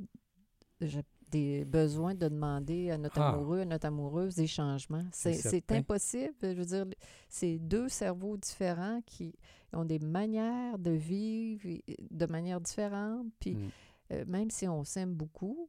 des 1.30 1.64
besoins 1.64 2.14
de 2.14 2.28
demander 2.28 2.90
à 2.90 2.98
notre 2.98 3.20
Ah. 3.20 3.30
amoureux, 3.32 3.60
à 3.60 3.64
notre 3.64 3.86
amoureuse 3.86 4.34
des 4.34 4.46
changements. 4.46 5.04
C'est 5.12 5.70
impossible. 5.72 6.34
Je 6.42 6.48
veux 6.48 6.64
dire, 6.64 6.86
c'est 7.28 7.58
deux 7.58 7.88
cerveaux 7.88 8.36
différents 8.36 9.00
qui 9.06 9.34
ont 9.72 9.84
des 9.84 10.00
manières 10.00 10.78
de 10.78 10.90
vivre 10.90 11.68
de 12.10 12.26
manière 12.26 12.60
différente. 12.60 13.26
Puis 13.38 13.54
Mm. 13.54 13.68
euh, 14.12 14.24
même 14.26 14.50
si 14.50 14.66
on 14.66 14.82
s'aime 14.82 15.14
beaucoup, 15.14 15.68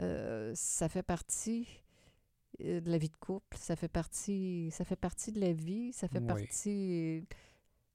euh, 0.00 0.52
ça 0.54 0.88
fait 0.90 1.02
partie 1.02 1.66
de 2.60 2.90
la 2.90 2.98
vie 2.98 3.08
de 3.08 3.16
couple, 3.16 3.56
ça 3.58 3.76
fait 3.76 3.88
partie, 3.88 4.70
ça 4.72 4.84
fait 4.84 4.96
partie 4.96 5.32
de 5.32 5.40
la 5.40 5.52
vie, 5.52 5.92
ça 5.92 6.08
fait 6.08 6.20
Oui. 6.20 6.26
partie 6.26 7.20
euh, 7.20 7.34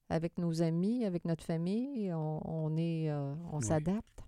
avec 0.09 0.37
nos 0.37 0.61
amis, 0.61 1.05
avec 1.05 1.25
notre 1.25 1.43
famille, 1.43 2.11
on, 2.13 2.41
on 2.45 2.77
est, 2.77 3.09
euh, 3.09 3.33
on 3.51 3.61
Oui. 3.61 3.65
s'adapte. 3.65 4.26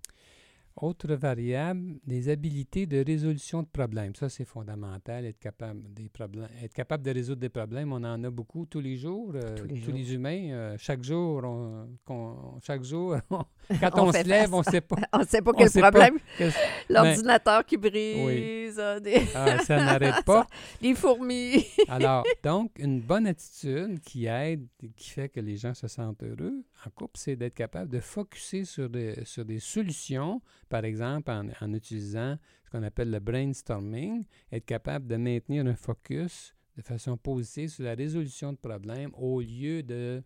Autre 0.76 1.14
variable, 1.16 1.96
des 2.06 2.30
habiletés 2.30 2.86
de 2.86 3.04
résolution 3.06 3.64
de 3.64 3.68
problèmes. 3.68 4.16
Ça, 4.16 4.30
c'est 4.30 4.46
fondamental, 4.46 5.26
être 5.26 5.40
capable, 5.40 5.82
des 5.94 6.08
problèmes, 6.08 6.48
être 6.64 6.74
capable 6.74 7.04
de 7.04 7.12
résoudre 7.12 7.42
des 7.42 7.50
problèmes. 7.50 7.92
On 7.92 7.98
en 8.04 8.24
a 8.24 8.30
beaucoup 8.30 8.66
tous 8.66 8.80
les 8.80 8.96
jours. 8.96 9.34
euh, 9.36 9.58
Tous 9.58 9.66
les 9.66 9.82
tous 9.82 9.92
les 9.92 10.14
humains, 10.14 10.52
euh, 10.52 10.76
chaque 10.78 11.04
jour, 11.04 11.44
on, 11.44 12.60
chaque 12.64 12.84
jour, 12.84 13.18
on- 13.30 13.44
quand 13.82 14.08
On 14.08 14.12
se 14.14 14.24
lève, 14.26 14.50
face. 14.50 14.54
on 14.54 14.60
ne 14.60 14.64
sait 14.64 14.82
pas. 14.82 14.96
On 15.12 15.20
ne 15.20 15.26
sait 15.26 15.42
pas 15.42 15.52
quel 15.52 15.70
problème. 15.70 16.18
L'ordinateur 16.90 17.66
qui 17.66 17.76
brise, 17.76 18.80
euh, 18.80 19.00
des- 19.02 19.22
Ah, 19.36 19.60
ça 19.60 19.78
n'arrête 19.84 20.24
pas. 20.24 20.48
les 20.82 20.96
fourmis. 20.96 21.66
Alors, 21.90 22.24
donc, 22.42 22.72
une 22.80 23.02
bonne 23.02 23.28
attitude 23.28 24.00
qui 24.00 24.28
aide, 24.28 24.66
qui 24.96 25.10
fait 25.10 25.28
que 25.30 25.42
les 25.42 25.58
gens 25.58 25.74
se 25.74 25.88
sentent 25.90 26.24
heureux 26.24 26.64
en 26.86 26.90
couple, 26.92 27.18
c'est 27.18 27.36
d'être 27.36 27.54
capable 27.56 27.90
de 27.92 28.00
focuser 28.00 28.64
sur 28.64 28.90
des, 28.90 29.26
sur 29.26 29.44
des 29.44 29.60
solutions, 29.60 30.42
par 30.70 30.86
exemple 30.86 31.32
en, 31.32 31.50
en 31.60 31.74
utilisant 31.74 32.38
ce 32.64 32.70
qu'on 32.70 32.84
appelle 32.84 33.10
le 33.10 33.20
brainstorming, 33.20 34.26
être 34.52 34.66
capable 34.66 35.08
de 35.08 35.18
maintenir 35.18 35.66
un 35.66 35.76
focus 35.76 36.54
de 36.78 36.82
façon 36.82 37.18
positive 37.18 37.70
sur 37.70 37.84
la 37.84 37.96
résolution 37.96 38.54
de 38.54 38.58
problèmes 38.58 39.12
au 39.16 39.42
lieu 39.42 39.84
de... 39.84 40.22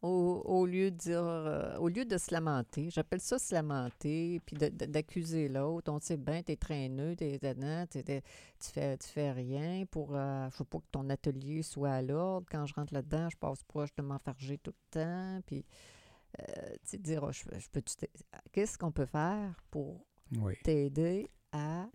Au, 0.00 0.42
au 0.44 0.66
lieu 0.66 0.90
de 0.90 0.96
dire, 0.96 1.22
euh, 1.22 1.76
au 1.76 1.86
lieu 1.86 2.04
de 2.04 2.18
se 2.18 2.34
lamenter, 2.34 2.90
j'appelle 2.90 3.20
ça 3.20 3.38
se 3.38 3.54
lamenter, 3.54 4.40
puis 4.44 4.56
d'accuser 4.56 5.48
l'autre. 5.48 5.92
On 5.92 6.00
sait 6.00 6.16
bien, 6.16 6.42
t'es 6.42 6.56
traîneux, 6.56 7.14
t'es 7.14 7.38
tu 7.38 8.68
fais, 8.72 8.98
tu 8.98 9.06
fais 9.06 9.30
rien 9.30 9.84
pour, 9.88 10.16
euh, 10.16 10.50
faut 10.50 10.64
pas 10.64 10.78
que 10.78 10.90
ton 10.90 11.08
atelier 11.08 11.62
soit 11.62 11.92
à 11.92 12.02
l'ordre. 12.02 12.48
Quand 12.50 12.66
je 12.66 12.74
rentre 12.74 12.92
là-dedans, 12.92 13.28
je 13.30 13.36
passe 13.36 13.62
proche 13.62 13.94
de 13.96 14.02
m'enfarger 14.02 14.58
tout 14.58 14.72
le 14.72 14.90
temps, 14.90 15.40
puis, 15.46 15.64
tu 16.38 16.44
sais, 16.84 16.98
dire, 16.98 17.22
Oh, 17.24 17.32
je, 17.32 17.42
je 17.58 17.68
peux 17.70 17.82
qu'est-ce 18.52 18.78
qu'on 18.78 18.92
peut 18.92 19.06
faire 19.06 19.54
pour 19.70 20.04
Oui. 20.38 20.54
t'aider 20.64 21.30
à 21.52 21.88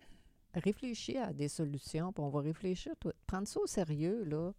réfléchir 0.54 1.22
à 1.22 1.32
des 1.32 1.48
solutions, 1.48 2.12
puis 2.12 2.22
on 2.22 2.30
va 2.30 2.40
réfléchir, 2.40 2.92
toi, 3.00 3.12
prendre 3.26 3.46
ça 3.48 3.60
au 3.60 3.66
sérieux, 3.66 4.24
là. 4.24 4.52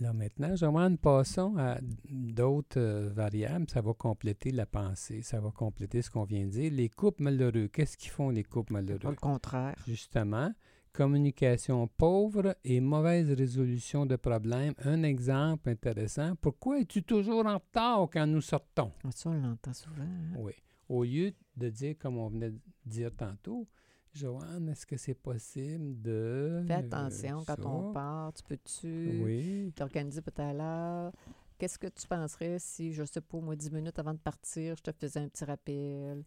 Là, 0.00 0.12
maintenant, 0.12 0.54
Joanne, 0.54 0.98
passons 0.98 1.56
à 1.56 1.78
d'autres 2.10 2.78
euh, 2.78 3.08
variables. 3.08 3.68
Ça 3.70 3.80
va 3.80 3.94
compléter 3.94 4.50
la 4.50 4.66
pensée, 4.66 5.22
ça 5.22 5.40
va 5.40 5.50
compléter 5.50 6.02
ce 6.02 6.10
qu'on 6.10 6.24
vient 6.24 6.44
de 6.44 6.50
dire. 6.50 6.70
Les 6.72 6.90
couples 6.90 7.22
malheureux, 7.22 7.68
qu'est-ce 7.68 7.96
qu'ils 7.96 8.10
font, 8.10 8.28
les 8.28 8.44
couples 8.44 8.74
Pas 8.74 8.82
malheureux? 8.82 9.10
le 9.10 9.16
contraire. 9.16 9.74
Justement, 9.86 10.52
communication 10.92 11.86
pauvre 11.88 12.56
et 12.64 12.80
mauvaise 12.80 13.30
résolution 13.32 14.06
de 14.06 14.16
problèmes. 14.16 14.74
Un 14.84 15.02
exemple 15.02 15.70
intéressant. 15.70 16.34
Pourquoi 16.36 16.80
es-tu 16.80 17.02
toujours 17.02 17.46
en 17.46 17.54
retard 17.58 18.08
quand 18.12 18.26
nous 18.26 18.40
sortons? 18.40 18.92
Ah, 19.04 19.10
Ça, 19.10 19.30
on 19.30 19.34
l'entend 19.34 19.72
souvent. 19.72 20.02
hein. 20.02 20.34
Oui. 20.38 20.52
Au 20.88 21.04
lieu 21.04 21.32
de 21.56 21.68
dire, 21.68 21.94
comme 21.98 22.16
on 22.18 22.28
venait 22.28 22.50
de 22.50 22.60
dire 22.86 23.10
tantôt, 23.14 23.66
Joanne, 24.14 24.70
est-ce 24.70 24.86
que 24.86 24.96
c'est 24.96 25.14
possible 25.14 26.00
de... 26.00 26.64
Fais 26.66 26.74
euh, 26.74 26.78
attention 26.78 27.44
quand 27.46 27.64
on 27.66 27.92
part. 27.92 28.32
Tu 28.32 28.42
peux-tu 28.42 29.20
Oui. 29.22 29.72
t'organiser 29.76 30.22
pour 30.22 30.32
à 30.44 30.52
l'heure? 30.54 31.12
Qu'est-ce 31.58 31.78
que 31.78 31.88
tu 31.88 32.06
penserais 32.06 32.56
si, 32.58 32.92
je 32.92 33.04
sais 33.04 33.20
pas, 33.20 33.38
moi, 33.38 33.54
10 33.56 33.70
minutes 33.72 33.98
avant 33.98 34.14
de 34.14 34.18
partir, 34.18 34.76
je 34.76 34.82
te 34.82 34.92
faisais 34.92 35.20
un 35.20 35.28
petit 35.28 35.44
rappel? 35.44 36.24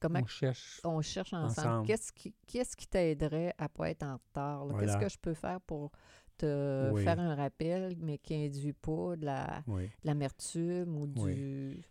Comment 0.00 0.20
On 0.22 0.26
cherche. 0.26 0.80
on 0.84 1.00
cherche 1.02 1.32
ensemble? 1.32 1.68
ensemble. 1.68 1.86
Qu'est-ce 1.86 2.12
qui, 2.12 2.34
qu'est-ce 2.46 2.76
qui 2.76 2.86
t'aiderait 2.86 3.54
à 3.58 3.68
pas 3.68 3.90
être 3.90 4.02
en 4.04 4.14
retard? 4.16 4.66
Qu'est-ce 4.78 4.96
que 4.98 5.08
je 5.08 5.18
peux 5.18 5.34
faire 5.34 5.60
pour 5.60 5.90
te 6.36 6.90
Oui. 6.92 7.02
faire 7.02 7.18
un 7.18 7.34
rappel, 7.34 7.96
mais 7.98 8.18
qui 8.18 8.34
induit 8.34 8.72
pas 8.72 9.16
de 9.16 9.24
la, 9.24 9.62
Oui. 9.66 9.84
de 9.86 9.90
l'amertume 10.04 10.96
ou 10.96 11.06
du, 11.06 11.20
Oui. 11.20 11.84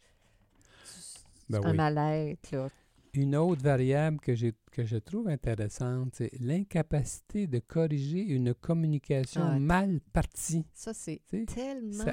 Ben 1.49 1.65
un 1.65 1.73
mal-être, 1.73 2.51
là? 2.51 2.69
Une 3.13 3.35
autre 3.35 3.63
variable 3.63 4.19
que, 4.19 4.35
j'ai- 4.35 4.53
que 4.71 4.83
je 4.85 4.97
trouve 4.97 5.27
intéressante, 5.29 6.09
c'est 6.15 6.29
l'incapacité 6.39 7.47
de 7.47 7.59
corriger 7.59 8.19
une 8.21 8.53
communication 8.53 9.41
Ah, 9.43 9.57
mal 9.59 9.99
partie. 10.13 10.65
Ça, 10.73 10.93
c'est 10.93 11.21
tellement, 11.47 12.03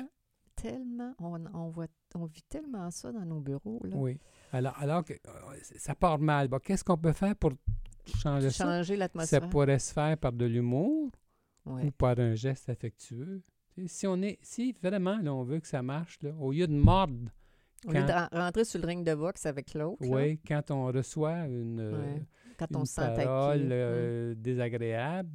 tellement, 0.68 1.12
on, 1.18 1.44
on 1.55 1.68
voit, 1.68 1.87
on 2.14 2.24
vit 2.27 2.42
tellement 2.48 2.90
ça 2.90 3.12
dans 3.12 3.24
nos 3.24 3.40
bureaux, 3.40 3.81
là. 3.85 3.96
Oui. 3.96 4.18
Alors, 4.53 4.74
alors 4.79 5.05
que 5.05 5.12
euh, 5.14 5.57
ça 5.77 5.94
part 5.94 6.18
mal. 6.18 6.48
Bon, 6.48 6.59
Qu'est-ce 6.59 6.85
qu'on 6.85 6.96
peut 6.96 7.12
faire 7.12 7.37
pour 7.37 7.53
changer 8.18 8.50
ça? 8.50 8.64
Changer 8.64 8.94
Ça 8.94 8.98
l'atmosphère. 8.98 9.48
pourrait 9.50 9.79
se 9.79 9.92
faire 9.92 10.16
par 10.16 10.33
de 10.33 10.44
l'humour 10.46 11.11
ou 11.66 11.90
par 11.92 12.18
un 12.18 12.35
geste 12.35 12.68
affectueux. 12.68 13.42
Si, 13.87 14.07
on 14.07 14.22
est, 14.22 14.38
si 14.42 14.72
vraiment 14.83 15.18
là, 15.18 15.35
on 15.35 15.42
veut 15.42 15.59
que 15.61 15.66
ça 15.66 15.83
marche, 15.83 16.18
là, 16.22 16.31
au 16.38 16.53
lieu 16.53 16.66
de 16.66 16.72
mordre, 16.74 17.31
Au 17.87 17.90
lieu 17.92 18.03
de 18.03 18.07
quand- 18.07 18.29
ren- 18.33 18.44
rentrer 18.44 18.64
sur 18.64 18.81
le 18.81 18.87
ring 18.87 19.05
de 19.05 19.14
boxe 19.14 19.46
avec 19.46 19.74
l'autre, 19.74 19.98
oui, 20.09 20.38
quand 20.46 20.70
on 20.70 20.87
reçoit 20.87 21.46
une, 21.46 21.81
euh, 21.81 21.98
Ouais. 22.14 22.22
quand 22.59 22.74
on 22.77 22.85
se 22.85 22.94
sent 22.94 23.14
euh, 23.27 24.35
désagréable, 24.37 25.31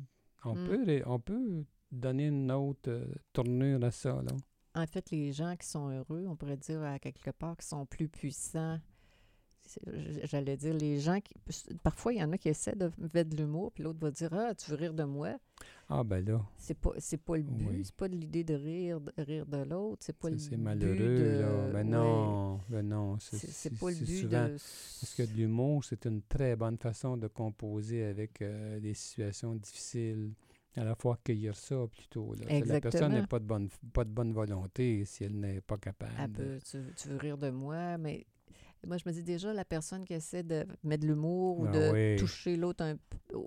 on, 0.45 0.55
Mm. 0.55 0.67
peut, 0.67 1.01
on 1.05 1.19
peut 1.19 1.63
donner 1.91 2.27
une 2.27 2.51
autre 2.51 2.89
euh, 2.89 3.05
tournure 3.33 3.83
à 3.83 3.91
ça. 3.91 4.13
Là. 4.21 4.31
En 4.75 4.85
fait, 4.85 5.09
les 5.11 5.31
gens 5.33 5.55
qui 5.55 5.67
sont 5.67 5.89
heureux, 5.89 6.25
on 6.27 6.35
pourrait 6.35 6.57
dire 6.57 6.81
à 6.83 6.99
quelque 6.99 7.31
part, 7.31 7.57
qui 7.57 7.65
sont 7.67 7.85
plus 7.85 8.07
puissants. 8.07 8.79
J'allais 10.23 10.57
dire, 10.57 10.73
les 10.73 10.99
gens 10.99 11.19
qui. 11.21 11.35
Parfois, 11.83 12.13
il 12.13 12.19
y 12.19 12.23
en 12.23 12.31
a 12.31 12.37
qui 12.39 12.49
essaient 12.49 12.75
de 12.75 12.91
mettre 13.13 13.29
de 13.29 13.37
l'humour, 13.37 13.71
puis 13.71 13.83
l'autre 13.83 13.99
va 13.99 14.09
dire 14.09 14.29
Ah, 14.33 14.55
tu 14.55 14.71
veux 14.71 14.77
rire 14.77 14.93
de 14.95 15.03
moi? 15.03 15.37
Ah 15.89 16.03
ben 16.03 16.25
là, 16.25 16.41
C'est 16.57 16.77
pas, 16.77 16.91
c'est 16.97 17.17
pas 17.21 17.37
le 17.37 17.43
but, 17.43 17.67
Oui. 17.69 17.81
c'est 17.85 17.93
pas 17.95 18.07
l'idée 18.07 18.43
de 18.43 18.53
rire 18.55 18.99
de, 19.01 19.11
rire 19.17 19.45
de 19.45 19.57
l'autre, 19.57 20.03
c'est 20.05 20.17
pas 20.17 20.29
ça, 20.29 20.33
le 20.33 20.39
c'est 20.39 20.49
but 20.51 20.57
malheureux. 20.63 20.95
de- 20.97 21.39
là. 21.41 21.67
Ben 21.67 21.73
ouais. 21.75 21.83
non, 21.83 22.59
ben 22.69 22.87
non. 22.87 23.17
C'est 23.19 23.77
pas 23.77 23.89
le 23.91 23.95
but 23.97 24.21
souvent- 24.21 24.45
de. 24.47 24.57
Parce 25.01 25.13
que 25.15 25.23
l'humour, 25.23 25.83
c'est 25.83 26.05
une 26.05 26.21
très 26.23 26.55
bonne 26.55 26.77
façon 26.77 27.15
de 27.17 27.27
composer 27.27 28.05
avec 28.05 28.41
euh, 28.41 28.79
des 28.79 28.93
situations 28.95 29.53
difficiles. 29.53 30.31
À 30.79 30.83
la 30.85 30.95
fois 30.95 31.15
accueillir 31.15 31.55
ça 31.55 31.75
plutôt. 31.91 32.33
Là. 32.35 32.45
Si 32.47 32.63
La 32.69 32.79
personne 32.79 33.11
n'a 33.13 33.27
pas 33.27 33.39
de 33.39 33.45
bonne 33.45 33.69
pas 33.93 34.03
de 34.05 34.09
bonne 34.11 34.31
volonté 34.33 35.03
si 35.05 35.23
elle 35.25 35.39
n'est 35.39 35.61
pas 35.61 35.77
capable. 35.77 36.31
De- 36.33 36.59
tu, 36.69 36.77
tu 36.95 37.09
veux 37.09 37.17
rire 37.17 37.37
de 37.37 37.49
moi, 37.49 37.97
mais 37.97 38.25
moi, 38.87 38.95
je 38.97 39.03
me 39.05 39.11
dis 39.11 39.23
déjà, 39.23 39.51
la 39.51 39.65
personne 39.65 40.05
qui 40.05 40.13
essaie 40.13 40.41
de 40.43 40.65
mettre 40.83 41.03
de 41.03 41.07
l'humour 41.07 41.59
ou 41.59 41.65
Ah 41.67 41.71
de 41.71 41.91
oui. 41.91 42.15
toucher 42.17 42.55
l'autre 42.55 42.81
un 42.85 42.95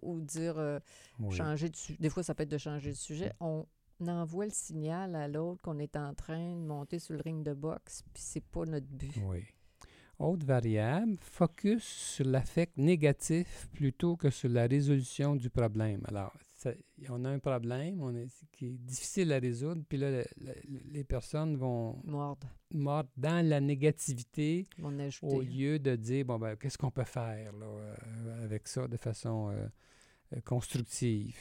ou 0.02 0.20
dire 0.20 0.58
euh, 0.58 0.78
Oui. 1.20 1.34
changer 1.34 1.70
de 1.70 1.76
sujet. 1.76 1.98
Des 1.98 2.10
fois, 2.10 2.22
ça 2.22 2.34
peut 2.34 2.42
être 2.42 2.50
de 2.50 2.58
changer 2.58 2.90
de 2.90 2.96
sujet. 2.96 3.32
On 3.40 3.64
envoie 4.06 4.44
le 4.44 4.50
signal 4.52 5.14
à 5.16 5.28
l'autre 5.28 5.62
qu'on 5.62 5.78
est 5.78 5.96
en 5.96 6.12
train 6.12 6.54
de 6.56 6.60
monter 6.66 6.98
sur 6.98 7.14
le 7.14 7.22
ring 7.22 7.42
de 7.42 7.54
boxe, 7.54 8.02
puis 8.12 8.22
c'est 8.22 8.44
pas 8.44 8.66
notre 8.66 8.86
but. 8.88 9.14
Oui. 9.24 9.44
Autre 10.18 10.44
variable, 10.44 11.16
focus 11.20 11.82
sur 11.82 12.26
l'affect 12.26 12.76
négatif 12.76 13.68
plutôt 13.72 14.16
que 14.16 14.28
sur 14.28 14.50
la 14.50 14.66
résolution 14.66 15.34
du 15.34 15.48
problème. 15.50 16.02
Alors, 16.08 16.32
ça- 16.62 16.74
on 17.10 17.24
a 17.24 17.30
un 17.30 17.38
problème 17.38 18.00
on 18.02 18.14
est, 18.14 18.28
qui 18.52 18.66
est 18.66 18.78
difficile 18.78 19.32
à 19.32 19.38
résoudre, 19.38 19.82
puis 19.88 19.98
là, 19.98 20.10
le- 20.10 20.24
le- 20.40 20.80
les 20.92 21.04
personnes 21.04 21.56
vont 21.56 22.00
Mordre, 22.04 22.46
mordre 22.72 23.10
dans 23.16 23.46
la 23.46 23.60
négativité 23.60 24.66
au 25.22 25.40
lieu 25.42 25.78
de 25.78 25.96
dire, 25.96 26.24
bon, 26.24 26.38
ben, 26.38 26.56
qu'est-ce 26.56 26.78
qu'on 26.78 26.90
peut 26.90 27.04
faire 27.04 27.52
là, 27.52 27.66
euh, 27.66 28.44
avec 28.44 28.68
ça 28.68 28.86
de 28.88 28.96
façon 28.96 29.50
euh, 29.50 29.66
euh, 30.36 30.40
constructive. 30.44 31.36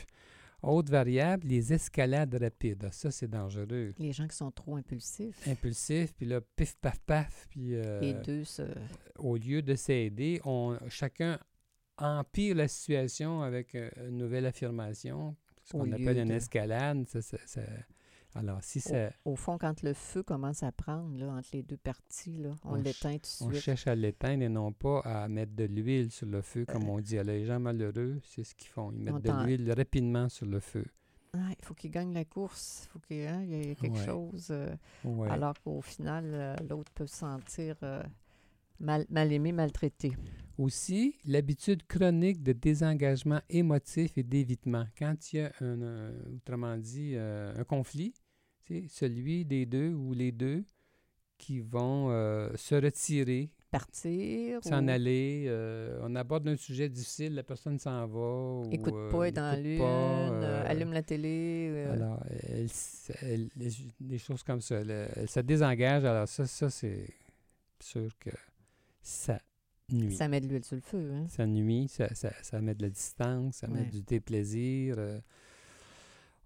Autre 0.63 0.91
variable, 0.91 1.47
les 1.47 1.73
escalades 1.73 2.35
rapides. 2.35 2.87
Ça, 2.91 3.09
c'est 3.09 3.27
dangereux. 3.27 3.93
Les 3.97 4.11
gens 4.11 4.27
qui 4.27 4.35
sont 4.35 4.51
trop 4.51 4.75
impulsifs, 4.75 5.47
Impulsif, 5.47 6.13
puis 6.13 6.27
là, 6.27 6.39
pif, 6.55 6.75
paf, 6.79 6.99
paf, 6.99 7.47
puis... 7.49 7.73
euh, 7.75 7.99
les 7.99 8.13
deux 8.13 8.43
se... 8.43 8.61
au 9.17 9.37
lieu 9.37 9.63
de 9.63 9.73
s'aider, 9.73 10.39
on, 10.45 10.77
chacun 10.87 11.39
empire 12.01 12.55
la 12.55 12.67
situation 12.67 13.41
avec 13.41 13.75
euh, 13.75 13.89
une 14.07 14.17
nouvelle 14.17 14.45
affirmation, 14.45 15.35
ce 15.63 15.73
qu'on 15.73 15.91
appelle 15.91 16.17
une 16.19 16.29
de- 16.29 16.33
escalade. 16.33 17.07
ça- 17.07 17.21
ça- 17.21 17.37
ça- 17.45 17.61
Alors, 18.33 18.59
si 18.63 18.79
ça, 18.79 19.11
Au 19.25 19.35
fond, 19.35 19.57
quand 19.57 19.83
le 19.83 19.93
feu 19.93 20.23
commence 20.23 20.63
à 20.63 20.71
prendre 20.71 21.17
là, 21.17 21.33
entre 21.33 21.49
les 21.51 21.63
deux 21.63 21.75
parties, 21.75 22.37
là, 22.37 22.51
on, 22.63 22.71
On 22.71 22.75
l'éteint 22.75 23.17
tout 23.17 23.43
on 23.43 23.47
de 23.49 23.53
suite. 23.55 23.63
cherche 23.65 23.87
à 23.87 23.95
l'éteindre 23.95 24.43
et 24.43 24.47
non 24.49 24.71
pas 24.71 25.01
à 25.01 25.27
mettre 25.27 25.53
de 25.53 25.65
l'huile 25.65 26.09
sur 26.11 26.27
le 26.27 26.41
feu, 26.41 26.63
comme 26.65 26.87
on 26.87 26.99
dit. 27.01 27.17
Alors, 27.17 27.35
les 27.35 27.43
gens 27.45 27.59
malheureux, 27.59 28.21
c'est 28.23 28.45
ce 28.45 28.55
qu'ils 28.55 28.69
font. 28.69 28.89
Ils 28.93 28.99
mettent 29.03 29.21
de 29.23 29.45
l'huile 29.45 29.69
rapidement 29.73 30.29
sur 30.29 30.45
le 30.45 30.61
feu. 30.61 30.85
Ah, 31.33 31.49
il 31.59 31.65
faut 31.65 31.73
qu'il 31.73 31.91
gagne 31.91 32.13
la 32.13 32.23
course, 32.25 32.83
il 32.85 32.89
faut 32.91 32.99
qu'il 32.99 33.27
hein, 33.27 33.41
il 33.43 33.49
y 33.49 33.71
ait 33.71 33.75
quelque 33.75 33.97
Ouais. 33.97 34.05
chose. 34.05 34.47
euh, 34.51 34.73
Ouais. 35.03 35.29
Alors 35.29 35.53
qu'au 35.61 35.81
final, 35.81 36.23
euh, 36.27 36.55
l'autre 36.69 36.91
peut 36.93 37.07
se 37.07 37.15
sentir 37.17 37.75
euh, 37.83 38.01
Mal, 38.81 39.05
mal 39.09 39.31
aimé, 39.31 39.51
maltraité. 39.51 40.11
Aussi, 40.57 41.15
l'habitude 41.25 41.83
chronique 41.87 42.41
de 42.41 42.51
désengagement 42.51 43.39
émotif 43.49 44.17
et 44.17 44.23
d'évitement. 44.23 44.85
Quand 44.97 45.15
il 45.31 45.37
y 45.37 45.39
a, 45.41 45.51
un, 45.61 45.81
un- 45.81 46.13
autrement 46.35 46.75
dit, 46.77 47.13
euh, 47.15 47.53
un 47.59 47.63
conflit, 47.63 48.13
c'est 48.67 48.87
celui 48.87 49.45
des 49.45 49.65
deux 49.67 49.93
ou 49.93 50.13
les 50.13 50.31
deux 50.31 50.63
qui 51.37 51.59
vont 51.59 52.09
euh, 52.09 52.49
se 52.55 52.75
retirer, 52.75 53.51
Partir. 53.71 54.63
s'en 54.63 54.87
ou 54.87 54.89
aller. 54.89 55.45
euh, 55.47 55.99
on 56.03 56.15
aborde 56.15 56.47
un 56.47 56.55
sujet 56.57 56.89
difficile, 56.89 57.35
la 57.35 57.43
personne 57.43 57.77
s'en 57.79 58.05
va. 58.07 58.19
ou, 58.67 58.69
Écoute 58.71 58.93
euh, 58.95 59.11
pas, 59.11 59.27
est 59.27 59.31
dans 59.31 59.43
la 59.51 59.55
lune, 59.61 59.77
pas, 59.77 59.83
euh, 59.83 60.41
euh, 60.43 60.63
allume 60.67 60.91
la 60.93 61.03
télé. 61.03 61.69
euh, 61.71 61.93
Alors, 61.93 62.23
elle, 63.21 63.47
des 63.99 64.17
choses 64.17 64.41
comme 64.43 64.61
ça. 64.61 64.75
Elle, 64.81 65.27
se 65.29 65.39
désengage. 65.39 66.03
Alors, 66.03 66.27
ça, 66.27 66.45
ça 66.47 66.69
c'est 66.69 67.07
sûr 67.79 68.09
que 68.19 68.29
ça 69.01 69.39
nuit. 69.91 70.15
ça 70.15 70.27
met 70.27 70.39
de 70.41 70.47
l'huile 70.47 70.63
sur 70.63 70.75
le 70.75 70.81
feu. 70.81 71.11
Hein? 71.13 71.25
Ça 71.27 71.45
nuit, 71.45 71.87
ça, 71.87 72.13
ça, 72.15 72.31
ça 72.41 72.61
met 72.61 72.75
de 72.75 72.81
la 72.83 72.89
distance, 72.89 73.55
ça 73.57 73.67
met 73.67 73.85
du 73.85 74.01
déplaisir. 74.01 74.95
euh. 74.97 75.19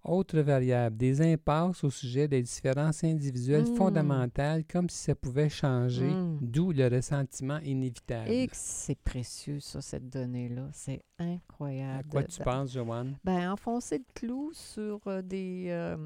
Autre 0.04 0.38
variable, 0.38 0.96
des 0.96 1.20
impasses 1.20 1.82
au 1.82 1.90
sujet 1.90 2.28
des 2.28 2.40
différences 2.40 3.02
individuelles 3.02 3.68
Mm. 3.68 3.74
fondamentales, 3.74 4.64
comme 4.64 4.88
si 4.88 4.98
ça 4.98 5.16
pouvait 5.16 5.48
changer, 5.48 6.06
Mm. 6.06 6.38
d'où 6.42 6.70
le 6.70 6.86
ressentiment 6.86 7.58
inévitable. 7.58 8.30
Et 8.30 8.48
c'est 8.52 8.94
précieux, 9.00 9.58
ça, 9.58 9.80
cette 9.80 10.08
donnée-là. 10.08 10.68
C'est 10.72 11.02
À 11.18 11.24
incroyable. 11.24 12.08
quoi 12.08 12.22
de- 12.22 12.28
tu 12.28 12.40
penses, 12.40 12.72
Joanne? 12.72 13.16
Ben, 13.24 13.50
enfoncer 13.50 13.98
le 13.98 14.04
clou 14.14 14.52
sur 14.52 15.00
euh, 15.08 15.22
des. 15.22 15.66
euh, 15.70 15.96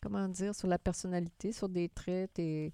comment 0.00 0.28
dire, 0.28 0.52
sur 0.52 0.66
la 0.66 0.78
personnalité, 0.78 1.52
sur 1.52 1.68
des 1.68 1.88
traits. 1.88 2.32
T'es 2.34 2.72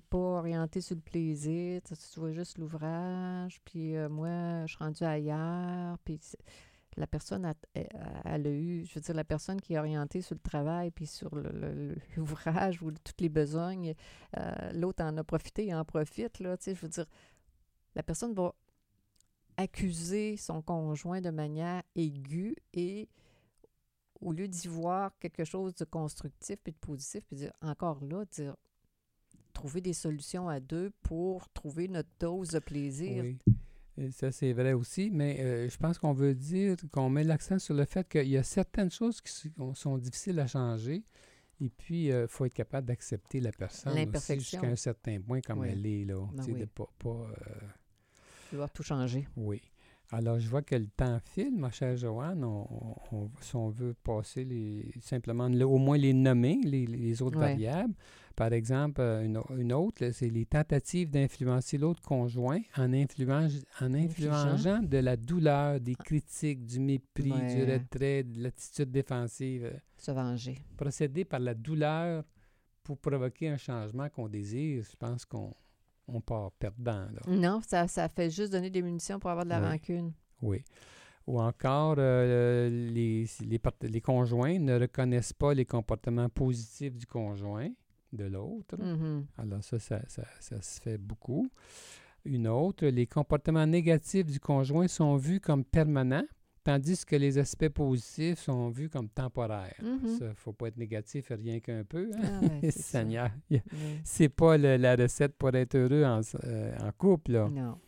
pas 0.00 0.18
orienté 0.18 0.80
sur 0.80 0.94
le 0.94 1.00
plaisir. 1.00 1.80
Tu, 1.82 2.20
vois 2.20 2.32
juste 2.32 2.58
l'ouvrage. 2.58 3.60
Puis 3.64 3.96
euh, 3.96 4.08
moi, 4.08 4.66
je 4.66 4.74
suis 4.74 4.84
rendue 4.84 5.04
ailleurs. 5.04 5.98
Puis 6.04 6.20
la 6.96 7.06
personne, 7.06 7.44
a, 7.44 7.54
elle, 7.74 8.46
a 8.46 8.50
eu. 8.50 8.84
Je 8.84 8.94
veux 8.94 9.00
dire, 9.00 9.14
la 9.14 9.24
personne 9.24 9.60
qui 9.60 9.74
est 9.74 9.78
orientée 9.78 10.20
sur 10.20 10.34
le 10.34 10.40
travail 10.40 10.90
puis 10.90 11.06
sur 11.06 11.30
l'ouvrage 12.16 12.82
ou 12.82 12.92
toutes 12.92 13.20
les 13.20 13.28
besognes, 13.28 13.94
euh, 14.36 14.72
l'autre 14.72 15.02
en 15.04 15.16
a 15.16 15.24
profité, 15.24 15.66
il 15.66 15.74
en 15.74 15.84
profite. 15.84 16.38
Là, 16.40 16.56
tu 16.56 16.64
sais, 16.64 16.74
je 16.74 16.80
veux 16.80 16.88
dire, 16.88 17.06
la 17.94 18.02
personne 18.02 18.34
va 18.34 18.54
accuser 19.56 20.36
son 20.36 20.62
conjoint 20.62 21.20
de 21.20 21.30
manière 21.30 21.82
aiguë 21.94 22.56
et 22.72 23.08
au 24.20 24.32
lieu 24.32 24.48
d'y 24.48 24.68
voir 24.68 25.16
quelque 25.18 25.44
chose 25.44 25.74
de 25.74 25.84
constructif 25.84 26.56
puis 26.62 26.72
de 26.72 26.78
positif, 26.78 27.24
puis 27.26 27.36
dire 27.36 27.52
encore 27.60 28.02
là, 28.04 28.24
dire 28.26 28.56
trouver 29.52 29.80
des 29.80 29.92
solutions 29.92 30.48
à 30.48 30.60
deux 30.60 30.90
pour 31.02 31.48
trouver 31.50 31.88
notre 31.88 32.08
dose 32.18 32.48
de 32.50 32.58
plaisir. 32.58 33.22
Oui. 33.24 33.38
Et 33.98 34.10
ça, 34.10 34.32
c'est 34.32 34.52
vrai 34.54 34.72
aussi, 34.72 35.10
mais 35.10 35.38
euh, 35.40 35.68
je 35.68 35.76
pense 35.76 35.98
qu'on 35.98 36.14
veut 36.14 36.34
dire 36.34 36.76
qu'on 36.90 37.10
met 37.10 37.24
l'accent 37.24 37.58
sur 37.58 37.74
le 37.74 37.84
fait 37.84 38.08
qu'il 38.08 38.28
y 38.28 38.38
a 38.38 38.42
certaines 38.42 38.90
choses 38.90 39.20
qui 39.20 39.30
sont- 39.74 39.98
difficiles 39.98 40.40
à 40.40 40.46
changer. 40.46 41.04
Et 41.60 41.68
puis, 41.68 42.06
il 42.06 42.26
faut 42.28 42.46
être 42.46 42.54
capable 42.54 42.86
d'accepter 42.88 43.38
la 43.40 43.52
personne 43.52 43.94
jusqu'à 44.40 44.66
un 44.66 44.76
certain 44.76 45.20
point 45.20 45.40
comme 45.42 45.60
Oui. 45.60 45.68
elle 45.70 45.86
est. 45.86 46.04
Là, 46.06 46.26
Ben 46.34 46.44
oui. 46.48 46.54
de 46.60 46.64
pas, 46.64 46.88
pas, 46.98 47.30
euh, 48.54 48.66
tout 48.74 48.82
changer. 48.82 49.28
Oui. 49.36 49.60
Alors, 50.14 50.38
je 50.38 50.46
vois 50.48 50.60
que 50.60 50.74
le 50.74 50.86
temps 50.88 51.18
file, 51.24 51.56
ma 51.56 51.70
chère 51.70 51.96
Joanne. 51.96 52.44
On, 52.44 52.66
on- 53.12 53.30
si 53.40 53.56
on 53.56 53.70
veut 53.70 53.94
passer 53.94 54.44
les, 54.44 54.92
simplement 55.00 55.48
le- 55.48 55.64
au 55.66 55.78
moins 55.78 55.96
les 55.96 56.12
nommer, 56.12 56.60
les, 56.62 56.84
les 56.86 57.22
autres 57.22 57.38
Ouais. 57.38 57.52
variables. 57.54 57.94
Par 58.36 58.52
exemple, 58.52 59.00
euh, 59.00 59.24
une, 59.24 59.40
une 59.58 59.72
autre, 59.72 60.10
c'est 60.12 60.28
les 60.28 60.44
tentatives 60.44 61.10
d'influencer 61.10 61.78
l'autre 61.78 62.02
conjoint 62.02 62.60
en, 62.76 62.92
influence, 62.92 63.52
en 63.80 63.94
influençant 63.94 64.82
de 64.82 64.98
la 64.98 65.16
douleur, 65.16 65.80
des 65.80 65.94
critiques, 65.94 66.64
du 66.66 66.78
mépris, 66.80 67.30
du 67.30 67.64
retrait, 67.64 68.22
de 68.22 68.42
l'attitude 68.42 68.90
défensive. 68.90 69.64
euh, 69.64 69.78
Se 69.96 70.10
venger. 70.10 70.58
Procéder 70.76 71.24
par 71.24 71.40
la 71.40 71.54
douleur 71.54 72.24
pour 72.82 72.98
provoquer 72.98 73.48
un 73.48 73.56
changement 73.58 74.08
qu'on 74.10 74.28
désire, 74.28 74.82
je 74.82 74.96
pense 74.96 75.24
qu'on 75.24 75.54
on 76.08 76.20
part 76.20 76.52
perdant. 76.52 77.06
Là. 77.12 77.20
Non, 77.26 77.60
ça, 77.66 77.88
ça 77.88 78.08
fait 78.08 78.30
juste 78.30 78.52
donner 78.52 78.70
des 78.70 78.82
munitions 78.82 79.18
pour 79.18 79.30
avoir 79.30 79.44
de 79.44 79.50
la 79.50 79.60
Oui. 79.60 79.66
rancune. 79.68 80.12
Oui. 80.42 80.64
Ou 81.26 81.40
encore, 81.40 81.94
euh, 81.98 82.68
les, 82.68 83.26
les, 83.46 83.58
part- 83.58 83.72
les 83.82 84.00
conjoints 84.00 84.58
ne 84.58 84.78
reconnaissent 84.80 85.32
pas 85.32 85.54
les 85.54 85.64
comportements 85.64 86.28
positifs 86.28 86.96
du 86.96 87.06
conjoint, 87.06 87.70
de 88.12 88.24
l'autre. 88.24 88.76
Mhm. 88.76 89.26
Alors 89.38 89.62
ça 89.62 89.78
ça, 89.78 90.00
ça, 90.08 90.24
ça 90.40 90.60
se 90.60 90.80
fait 90.80 90.98
beaucoup. 90.98 91.48
Une 92.24 92.48
autre, 92.48 92.86
les 92.86 93.06
comportements 93.06 93.66
négatifs 93.66 94.26
du 94.26 94.38
conjoint 94.40 94.88
sont 94.88 95.16
vus 95.16 95.40
comme 95.40 95.64
permanents, 95.64 96.26
tandis 96.64 97.04
que 97.04 97.16
les 97.16 97.38
aspects 97.38 97.68
positifs 97.68 98.38
sont 98.40 98.68
vus 98.70 98.88
comme 98.88 99.08
temporaires. 99.08 99.74
Mhm. 99.82 100.18
Ça, 100.18 100.34
faut 100.34 100.52
pas 100.52 100.68
être 100.68 100.76
négatif 100.76 101.26
rien 101.30 101.60
qu'un 101.60 101.84
peu. 101.84 102.10
Hein? 102.14 102.20
Ah, 102.22 102.40
ben, 102.40 102.60
c'est. 102.62 102.70
Seigneur, 102.82 103.30
Oui. 103.50 104.28
pas 104.28 104.56
le- 104.56 104.76
la 104.76 104.96
recette 104.96 105.34
pour 105.36 105.54
être 105.54 105.74
heureux 105.76 106.04
en, 106.04 106.20
euh, 106.44 106.76
en 106.80 106.92
couple. 106.92 107.32
Là. 107.32 107.48
Non. 107.48 107.78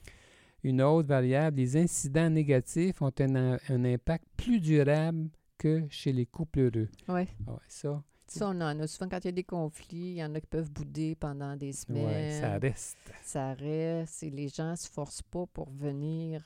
Une 0.63 0.81
autre 0.83 1.09
variable, 1.09 1.59
les 1.59 1.77
incidents 1.77 2.31
négatifs 2.31 3.03
ont 3.03 3.13
un, 3.21 3.59
un 3.69 3.85
impact 3.85 4.25
plus 4.37 4.61
durable 4.61 5.29
que 5.59 5.83
chez 5.91 6.13
les 6.13 6.27
couples 6.27 6.61
heureux. 6.61 6.89
Oui. 7.09 7.27
Ah 7.47 7.53
ouais, 7.53 7.59
ça, 7.69 8.03
Ça, 8.27 8.49
on 8.49 8.61
en 8.63 8.81
a 8.81 8.87
souvent 8.87 9.09
quand 9.11 9.19
il 9.21 9.27
y 9.27 9.29
a 9.29 9.33
des 9.33 9.45
conflits, 9.45 9.97
il 10.13 10.15
y 10.17 10.25
en 10.25 10.35
a 10.35 10.41
qui 10.41 10.47
peuvent 10.47 10.71
bouder 10.73 11.15
pendant 11.15 11.55
des 11.55 11.73
semaines. 11.73 12.41
ça 12.41 12.59
reste. 12.59 12.97
ça 13.23 13.53
reste 13.53 14.23
et 14.23 14.31
les 14.31 14.49
gens 14.49 14.71
ne 14.71 14.77
se 14.77 14.89
forcent 14.89 15.23
pas 15.23 15.45
pour 15.53 15.69
venir 15.71 16.43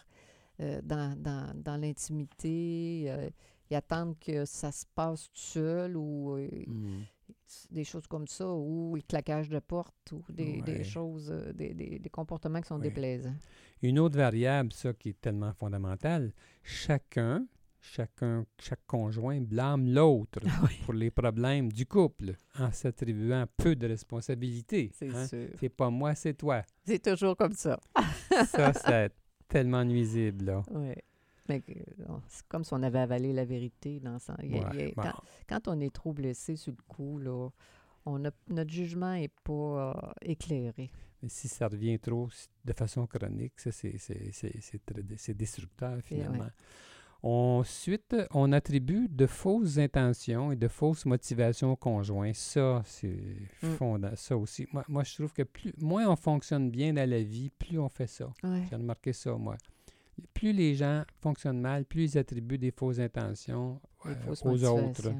euh, 0.61 0.81
dans, 0.83 1.14
dans, 1.21 1.53
dans 1.55 1.77
l'intimité. 1.77 3.05
euh, 3.09 3.31
ils 3.71 3.77
attendent 3.77 4.18
que 4.18 4.47
ça 4.47 4.73
se 4.73 4.85
passe 4.94 5.25
tout 5.31 5.40
seul 5.40 5.97
ou 5.97 6.37
euh, 6.37 6.49
Mm. 6.66 7.03
des 7.71 7.85
choses 7.85 8.07
comme 8.07 8.27
ça, 8.27 8.51
ou 8.51 8.94
le 8.97 9.03
claquage 9.03 9.51
de 9.51 9.59
porte, 9.59 10.12
ou 10.12 10.23
des, 10.33 10.62
des 10.62 10.83
choses, 10.85 11.31
euh, 11.31 11.53
des, 11.53 11.75
des- 11.75 11.99
des 11.99 12.09
comportements 12.11 12.61
qui 12.62 12.68
sont 12.68 12.79
déplaisants. 12.79 13.35
Une 13.83 13.99
autre 13.99 14.16
variable, 14.16 14.73
ça 14.73 14.94
qui 14.94 15.11
est 15.11 15.21
tellement 15.21 15.53
fondamentale, 15.53 16.33
chacun, 16.62 17.47
chacun, 17.81 18.47
chaque 18.59 18.85
conjoint 18.87 19.40
blâme 19.42 19.87
l'autre 19.92 20.40
pour 20.87 20.94
les 20.94 21.11
problèmes 21.11 21.71
du 21.71 21.85
couple 21.85 22.33
en 22.59 22.73
s'attribuant 22.73 23.44
peu 23.59 23.77
de 23.77 23.87
responsabilité. 23.87 24.90
C'est 24.94 25.14
hein. 25.14 25.27
sûr. 25.27 25.49
C'est 25.61 25.68
pas 25.68 25.90
moi, 25.90 26.14
c'est 26.14 26.35
toi. 26.35 26.62
C'est 26.87 27.03
toujours 27.03 27.37
comme 27.37 27.53
ça. 27.55 27.79
Ça, 28.47 28.73
c'est 28.73 29.12
tellement 29.49 29.85
nuisible, 29.85 30.45
là. 30.45 30.63
Oui. 30.71 30.93
Mais 31.49 31.63
c'est 32.29 32.47
comme 32.47 32.63
si 32.63 32.75
on 32.75 32.83
avait 32.83 32.99
avalé 32.99 33.33
la 33.33 33.45
vérité 33.47 34.01
dans. 34.01 34.19
Il 34.43 34.55
il 34.55 34.95
bon. 34.95 35.03
quand, 35.03 35.15
quand 35.49 35.69
on 35.69 35.81
est 35.81 35.93
trop 35.95 36.13
blessé 36.13 36.57
sur 36.57 36.73
le 36.73 36.83
coup, 36.87 37.19
là, 37.19 37.49
on 38.05 38.25
a, 38.27 38.31
notre 38.49 38.71
jugement 38.71 39.15
n'est 39.15 39.29
pas 39.45 39.53
euh, 39.97 40.13
éclairé. 40.23 40.91
Mais 41.23 41.29
si 41.29 41.49
ça 41.49 41.67
revient 41.69 41.99
trop 41.99 42.29
de 42.65 42.73
façon 42.75 43.07
chronique, 43.07 43.59
ça, 43.59 43.73
c'est, 43.73 43.97
c'est, 43.99 44.31
c'est, 44.33 44.61
c'est 44.61 44.85
très 44.85 45.03
dé- 45.03 45.17
c'est 45.17 45.35
destructeur, 45.35 45.99
finalement. 46.03 46.51
Ensuite, 47.22 48.14
on 48.33 48.52
attribue 48.52 49.09
de 49.09 49.26
fausses 49.26 49.78
intentions 49.78 50.52
et 50.52 50.57
de 50.57 50.68
fausses 50.68 51.04
motivations 51.04 51.72
au 51.72 51.76
conjoint. 51.76 52.33
Ça, 52.33 52.83
c'est 52.85 53.18
Mm. 53.62 53.74
fonda- 53.76 54.16
Ça 54.16 54.37
aussi. 54.37 54.66
Moi, 54.72 54.85
moi, 54.88 55.02
je 55.04 55.14
trouve 55.16 55.33
que 55.33 55.42
plus, 55.42 55.72
moins 55.78 56.07
on 56.09 56.16
fonctionne 56.16 56.70
bien 56.70 56.92
dans 56.92 57.09
la 57.09 57.22
vie, 57.22 57.50
plus 57.59 57.78
on 57.78 57.88
fait 57.88 58.07
ça. 58.07 58.33
Ouais. 58.44 58.62
J'ai 58.70 58.76
remarqué 58.76 59.12
ça, 59.12 59.35
moi. 59.35 59.57
Plus 60.35 60.52
les 60.52 60.74
gens 60.74 61.04
fonctionnent 61.20 61.61
mal, 61.61 61.85
plus 61.85 62.14
ils 62.14 62.18
attribuent 62.18 62.59
des 62.59 62.70
fausses 62.72 62.98
intentions 63.00 63.81
Des 64.04 64.11
euh, 64.12 64.14
fausses 64.26 64.44
aux 64.46 64.64
autres. 64.64 65.11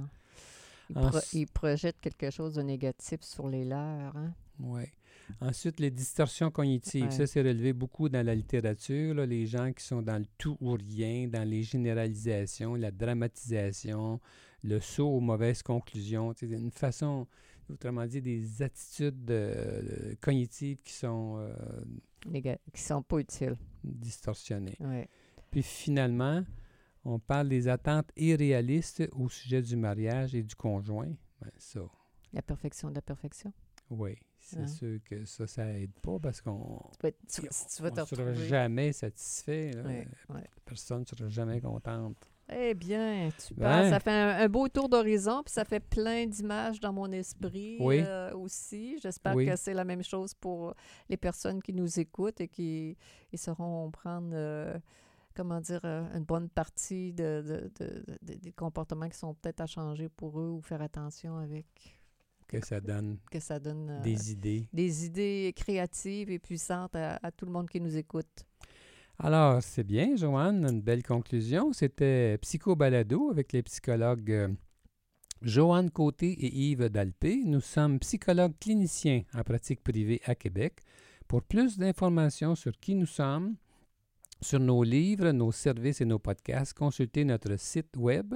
pro- 0.95 1.19
ils 1.33 1.47
projettent 1.47 2.01
quelque 2.01 2.31
chose 2.31 2.55
de 2.55 2.63
négatif 2.63 3.23
sur 3.23 3.49
les 3.49 3.65
leurs. 3.65 4.17
Hein? 4.17 4.33
Oui. 4.61 4.83
Ensuite, 5.41 5.81
les 5.81 5.91
distorsions 5.91 6.51
cognitives. 6.51 7.05
Ouais. 7.05 7.11
Ça, 7.11 7.27
c'est 7.27 7.41
relevé 7.41 7.73
beaucoup 7.73 8.09
dans 8.09 8.25
la 8.25 8.35
littérature. 8.35 9.15
là, 9.15 9.27
les 9.27 9.47
gens 9.47 9.73
qui 9.73 9.85
sont 9.85 10.03
dans 10.03 10.19
le 10.19 10.27
tout 10.39 10.57
ou 10.61 10.73
rien, 10.73 11.29
dans 11.29 11.49
les 11.49 11.63
généralisations, 11.63 12.75
la 12.75 12.91
dramatisation, 12.91 14.21
le 14.63 14.81
saut 14.81 15.09
aux 15.09 15.21
mauvaises 15.21 15.63
conclusions. 15.63 16.35
Sais, 16.35 16.47
une 16.47 16.71
façon, 16.71 17.27
autrement 17.71 18.07
dit, 18.07 18.21
des 18.21 18.63
attitudes 18.63 19.31
euh, 19.31 20.15
cognitives 20.21 20.79
qui 20.83 20.93
sont 20.93 21.37
euh, 21.39 22.43
qui 22.73 22.83
sont 22.83 23.03
pas 23.03 23.19
utiles. 23.19 23.57
distorsionnées. 23.85 24.77
Ouais. 24.81 25.09
Puis 25.51 25.63
finalement, 25.63 26.45
on 27.05 27.19
parle 27.19 27.49
des 27.49 27.69
attentes 27.69 28.11
irréalistes 28.17 29.09
au 29.13 29.29
sujet 29.29 29.63
du 29.63 29.77
mariage 29.77 30.35
et 30.35 30.43
du 30.43 30.55
conjoint. 30.55 31.09
Ben, 31.41 31.51
ça, 31.57 31.81
La 32.33 32.43
perfection 32.43 32.91
de 32.91 32.97
la 32.97 33.03
perfection. 33.03 33.53
Oui, 33.91 34.17
c'est 34.39 34.59
Hein? 34.61 34.67
sûr 34.67 34.99
que 35.05 35.25
ça, 35.25 35.47
ça 35.47 35.67
aide 35.73 35.93
pas 36.01 36.19
parce 36.19 36.41
qu'on 36.41 36.81
si 37.27 37.43
ne 37.43 37.51
sera 37.51 38.33
jamais 38.35 38.93
satisfait. 38.93 39.73
là. 39.73 39.83
Ouais, 39.83 40.09
ouais. 40.31 40.45
Personne 40.65 41.01
ne 41.01 41.05
sera 41.07 41.29
jamais 41.29 41.61
contente. 41.61 42.17
Eh 42.51 42.73
bien, 42.73 43.29
tu 43.47 43.53
Ben. 43.53 43.65
parles, 43.67 43.91
ça 43.91 44.01
fait 44.01 44.11
un, 44.11 44.39
un 44.39 44.49
beau 44.49 44.69
tour 44.69 44.89
d'horizon, 44.89 45.43
puis 45.45 45.53
ça 45.53 45.67
fait 45.67 45.81
plein 45.81 46.25
d'images 46.27 46.81
dans 46.81 46.95
mon 46.95 47.13
esprit 47.13 47.77
Oui. 47.79 48.01
euh, 48.03 48.33
aussi. 48.35 48.99
J'espère 49.03 49.35
Oui. 49.37 49.45
que 49.47 49.55
c'est 49.55 49.75
la 49.75 49.85
même 49.85 50.03
chose 50.03 50.33
pour 50.33 50.73
les 51.11 51.19
personnes 51.19 51.61
qui 51.63 51.75
nous 51.75 52.01
écoutent 52.01 52.41
et 52.41 52.49
qui 52.49 52.97
ils 53.33 53.39
sauront 53.39 53.91
prendre, 53.91 54.31
euh, 54.33 54.79
comment 55.35 55.61
dire, 55.61 55.81
euh, 55.85 56.07
une 56.17 56.25
bonne 56.25 56.49
partie 56.49 57.13
de, 57.13 57.45
de- 57.47 57.85
de- 57.85 58.05
de- 58.23 58.35
des 58.39 58.53
comportements 58.53 59.11
qui 59.11 59.19
sont 59.19 59.35
peut-être 59.35 59.61
à 59.61 59.67
changer 59.67 60.09
pour 60.09 60.41
eux 60.41 60.49
ou 60.49 60.63
faire 60.63 60.81
attention 60.81 61.37
avec 61.37 61.67
Que 62.49 62.65
ça 62.65 62.81
donne 62.81 63.19
que 63.31 63.41
ça 63.41 63.61
donne 63.61 63.91
euh, 63.91 64.01
des 64.01 64.33
idées. 64.33 64.69
des 64.73 65.05
idées 65.05 65.53
créatives 65.55 66.31
et 66.31 66.39
puissantes 66.39 66.97
à, 66.97 67.19
à 67.23 67.31
tout 67.31 67.45
le 67.47 67.53
monde 67.53 67.69
qui 67.69 67.81
nous 67.81 67.97
écoute. 67.97 68.45
Alors, 69.19 69.63
c'est 69.63 69.85
bien, 69.85 70.15
Joanne, 70.17 70.65
une 70.65 70.81
belle 70.81 71.03
conclusion. 71.03 71.73
C'était 71.73 72.39
Psycho 72.39 72.77
Balado 72.77 73.31
avec 73.31 73.53
les 73.53 73.63
psychologues 73.65 74.31
euh, 74.31 74.49
Joanne 75.43 75.91
Côté 75.91 76.31
et 76.33 76.55
Yves 76.71 76.89
Dalpé. 76.89 77.43
Nous 77.45 77.61
sommes 77.61 77.99
psychologues 77.99 78.55
cliniciens 78.61 79.23
en 79.35 79.43
pratique 79.43 79.83
privée 79.83 80.21
à 80.25 80.35
Québec. 80.35 80.81
Pour 81.27 81.43
plus 81.43 81.79
d'informations 81.79 82.55
sur 82.55 82.73
qui 82.79 82.95
nous 82.95 83.07
sommes, 83.07 83.57
sur 84.41 84.61
nos 84.61 84.83
livres, 84.83 85.33
nos 85.33 85.53
services 85.53 86.01
et 86.01 86.05
nos 86.05 86.19
podcasts, 86.19 86.73
consultez 86.73 87.25
notre 87.25 87.59
site 87.59 87.97
web 87.97 88.35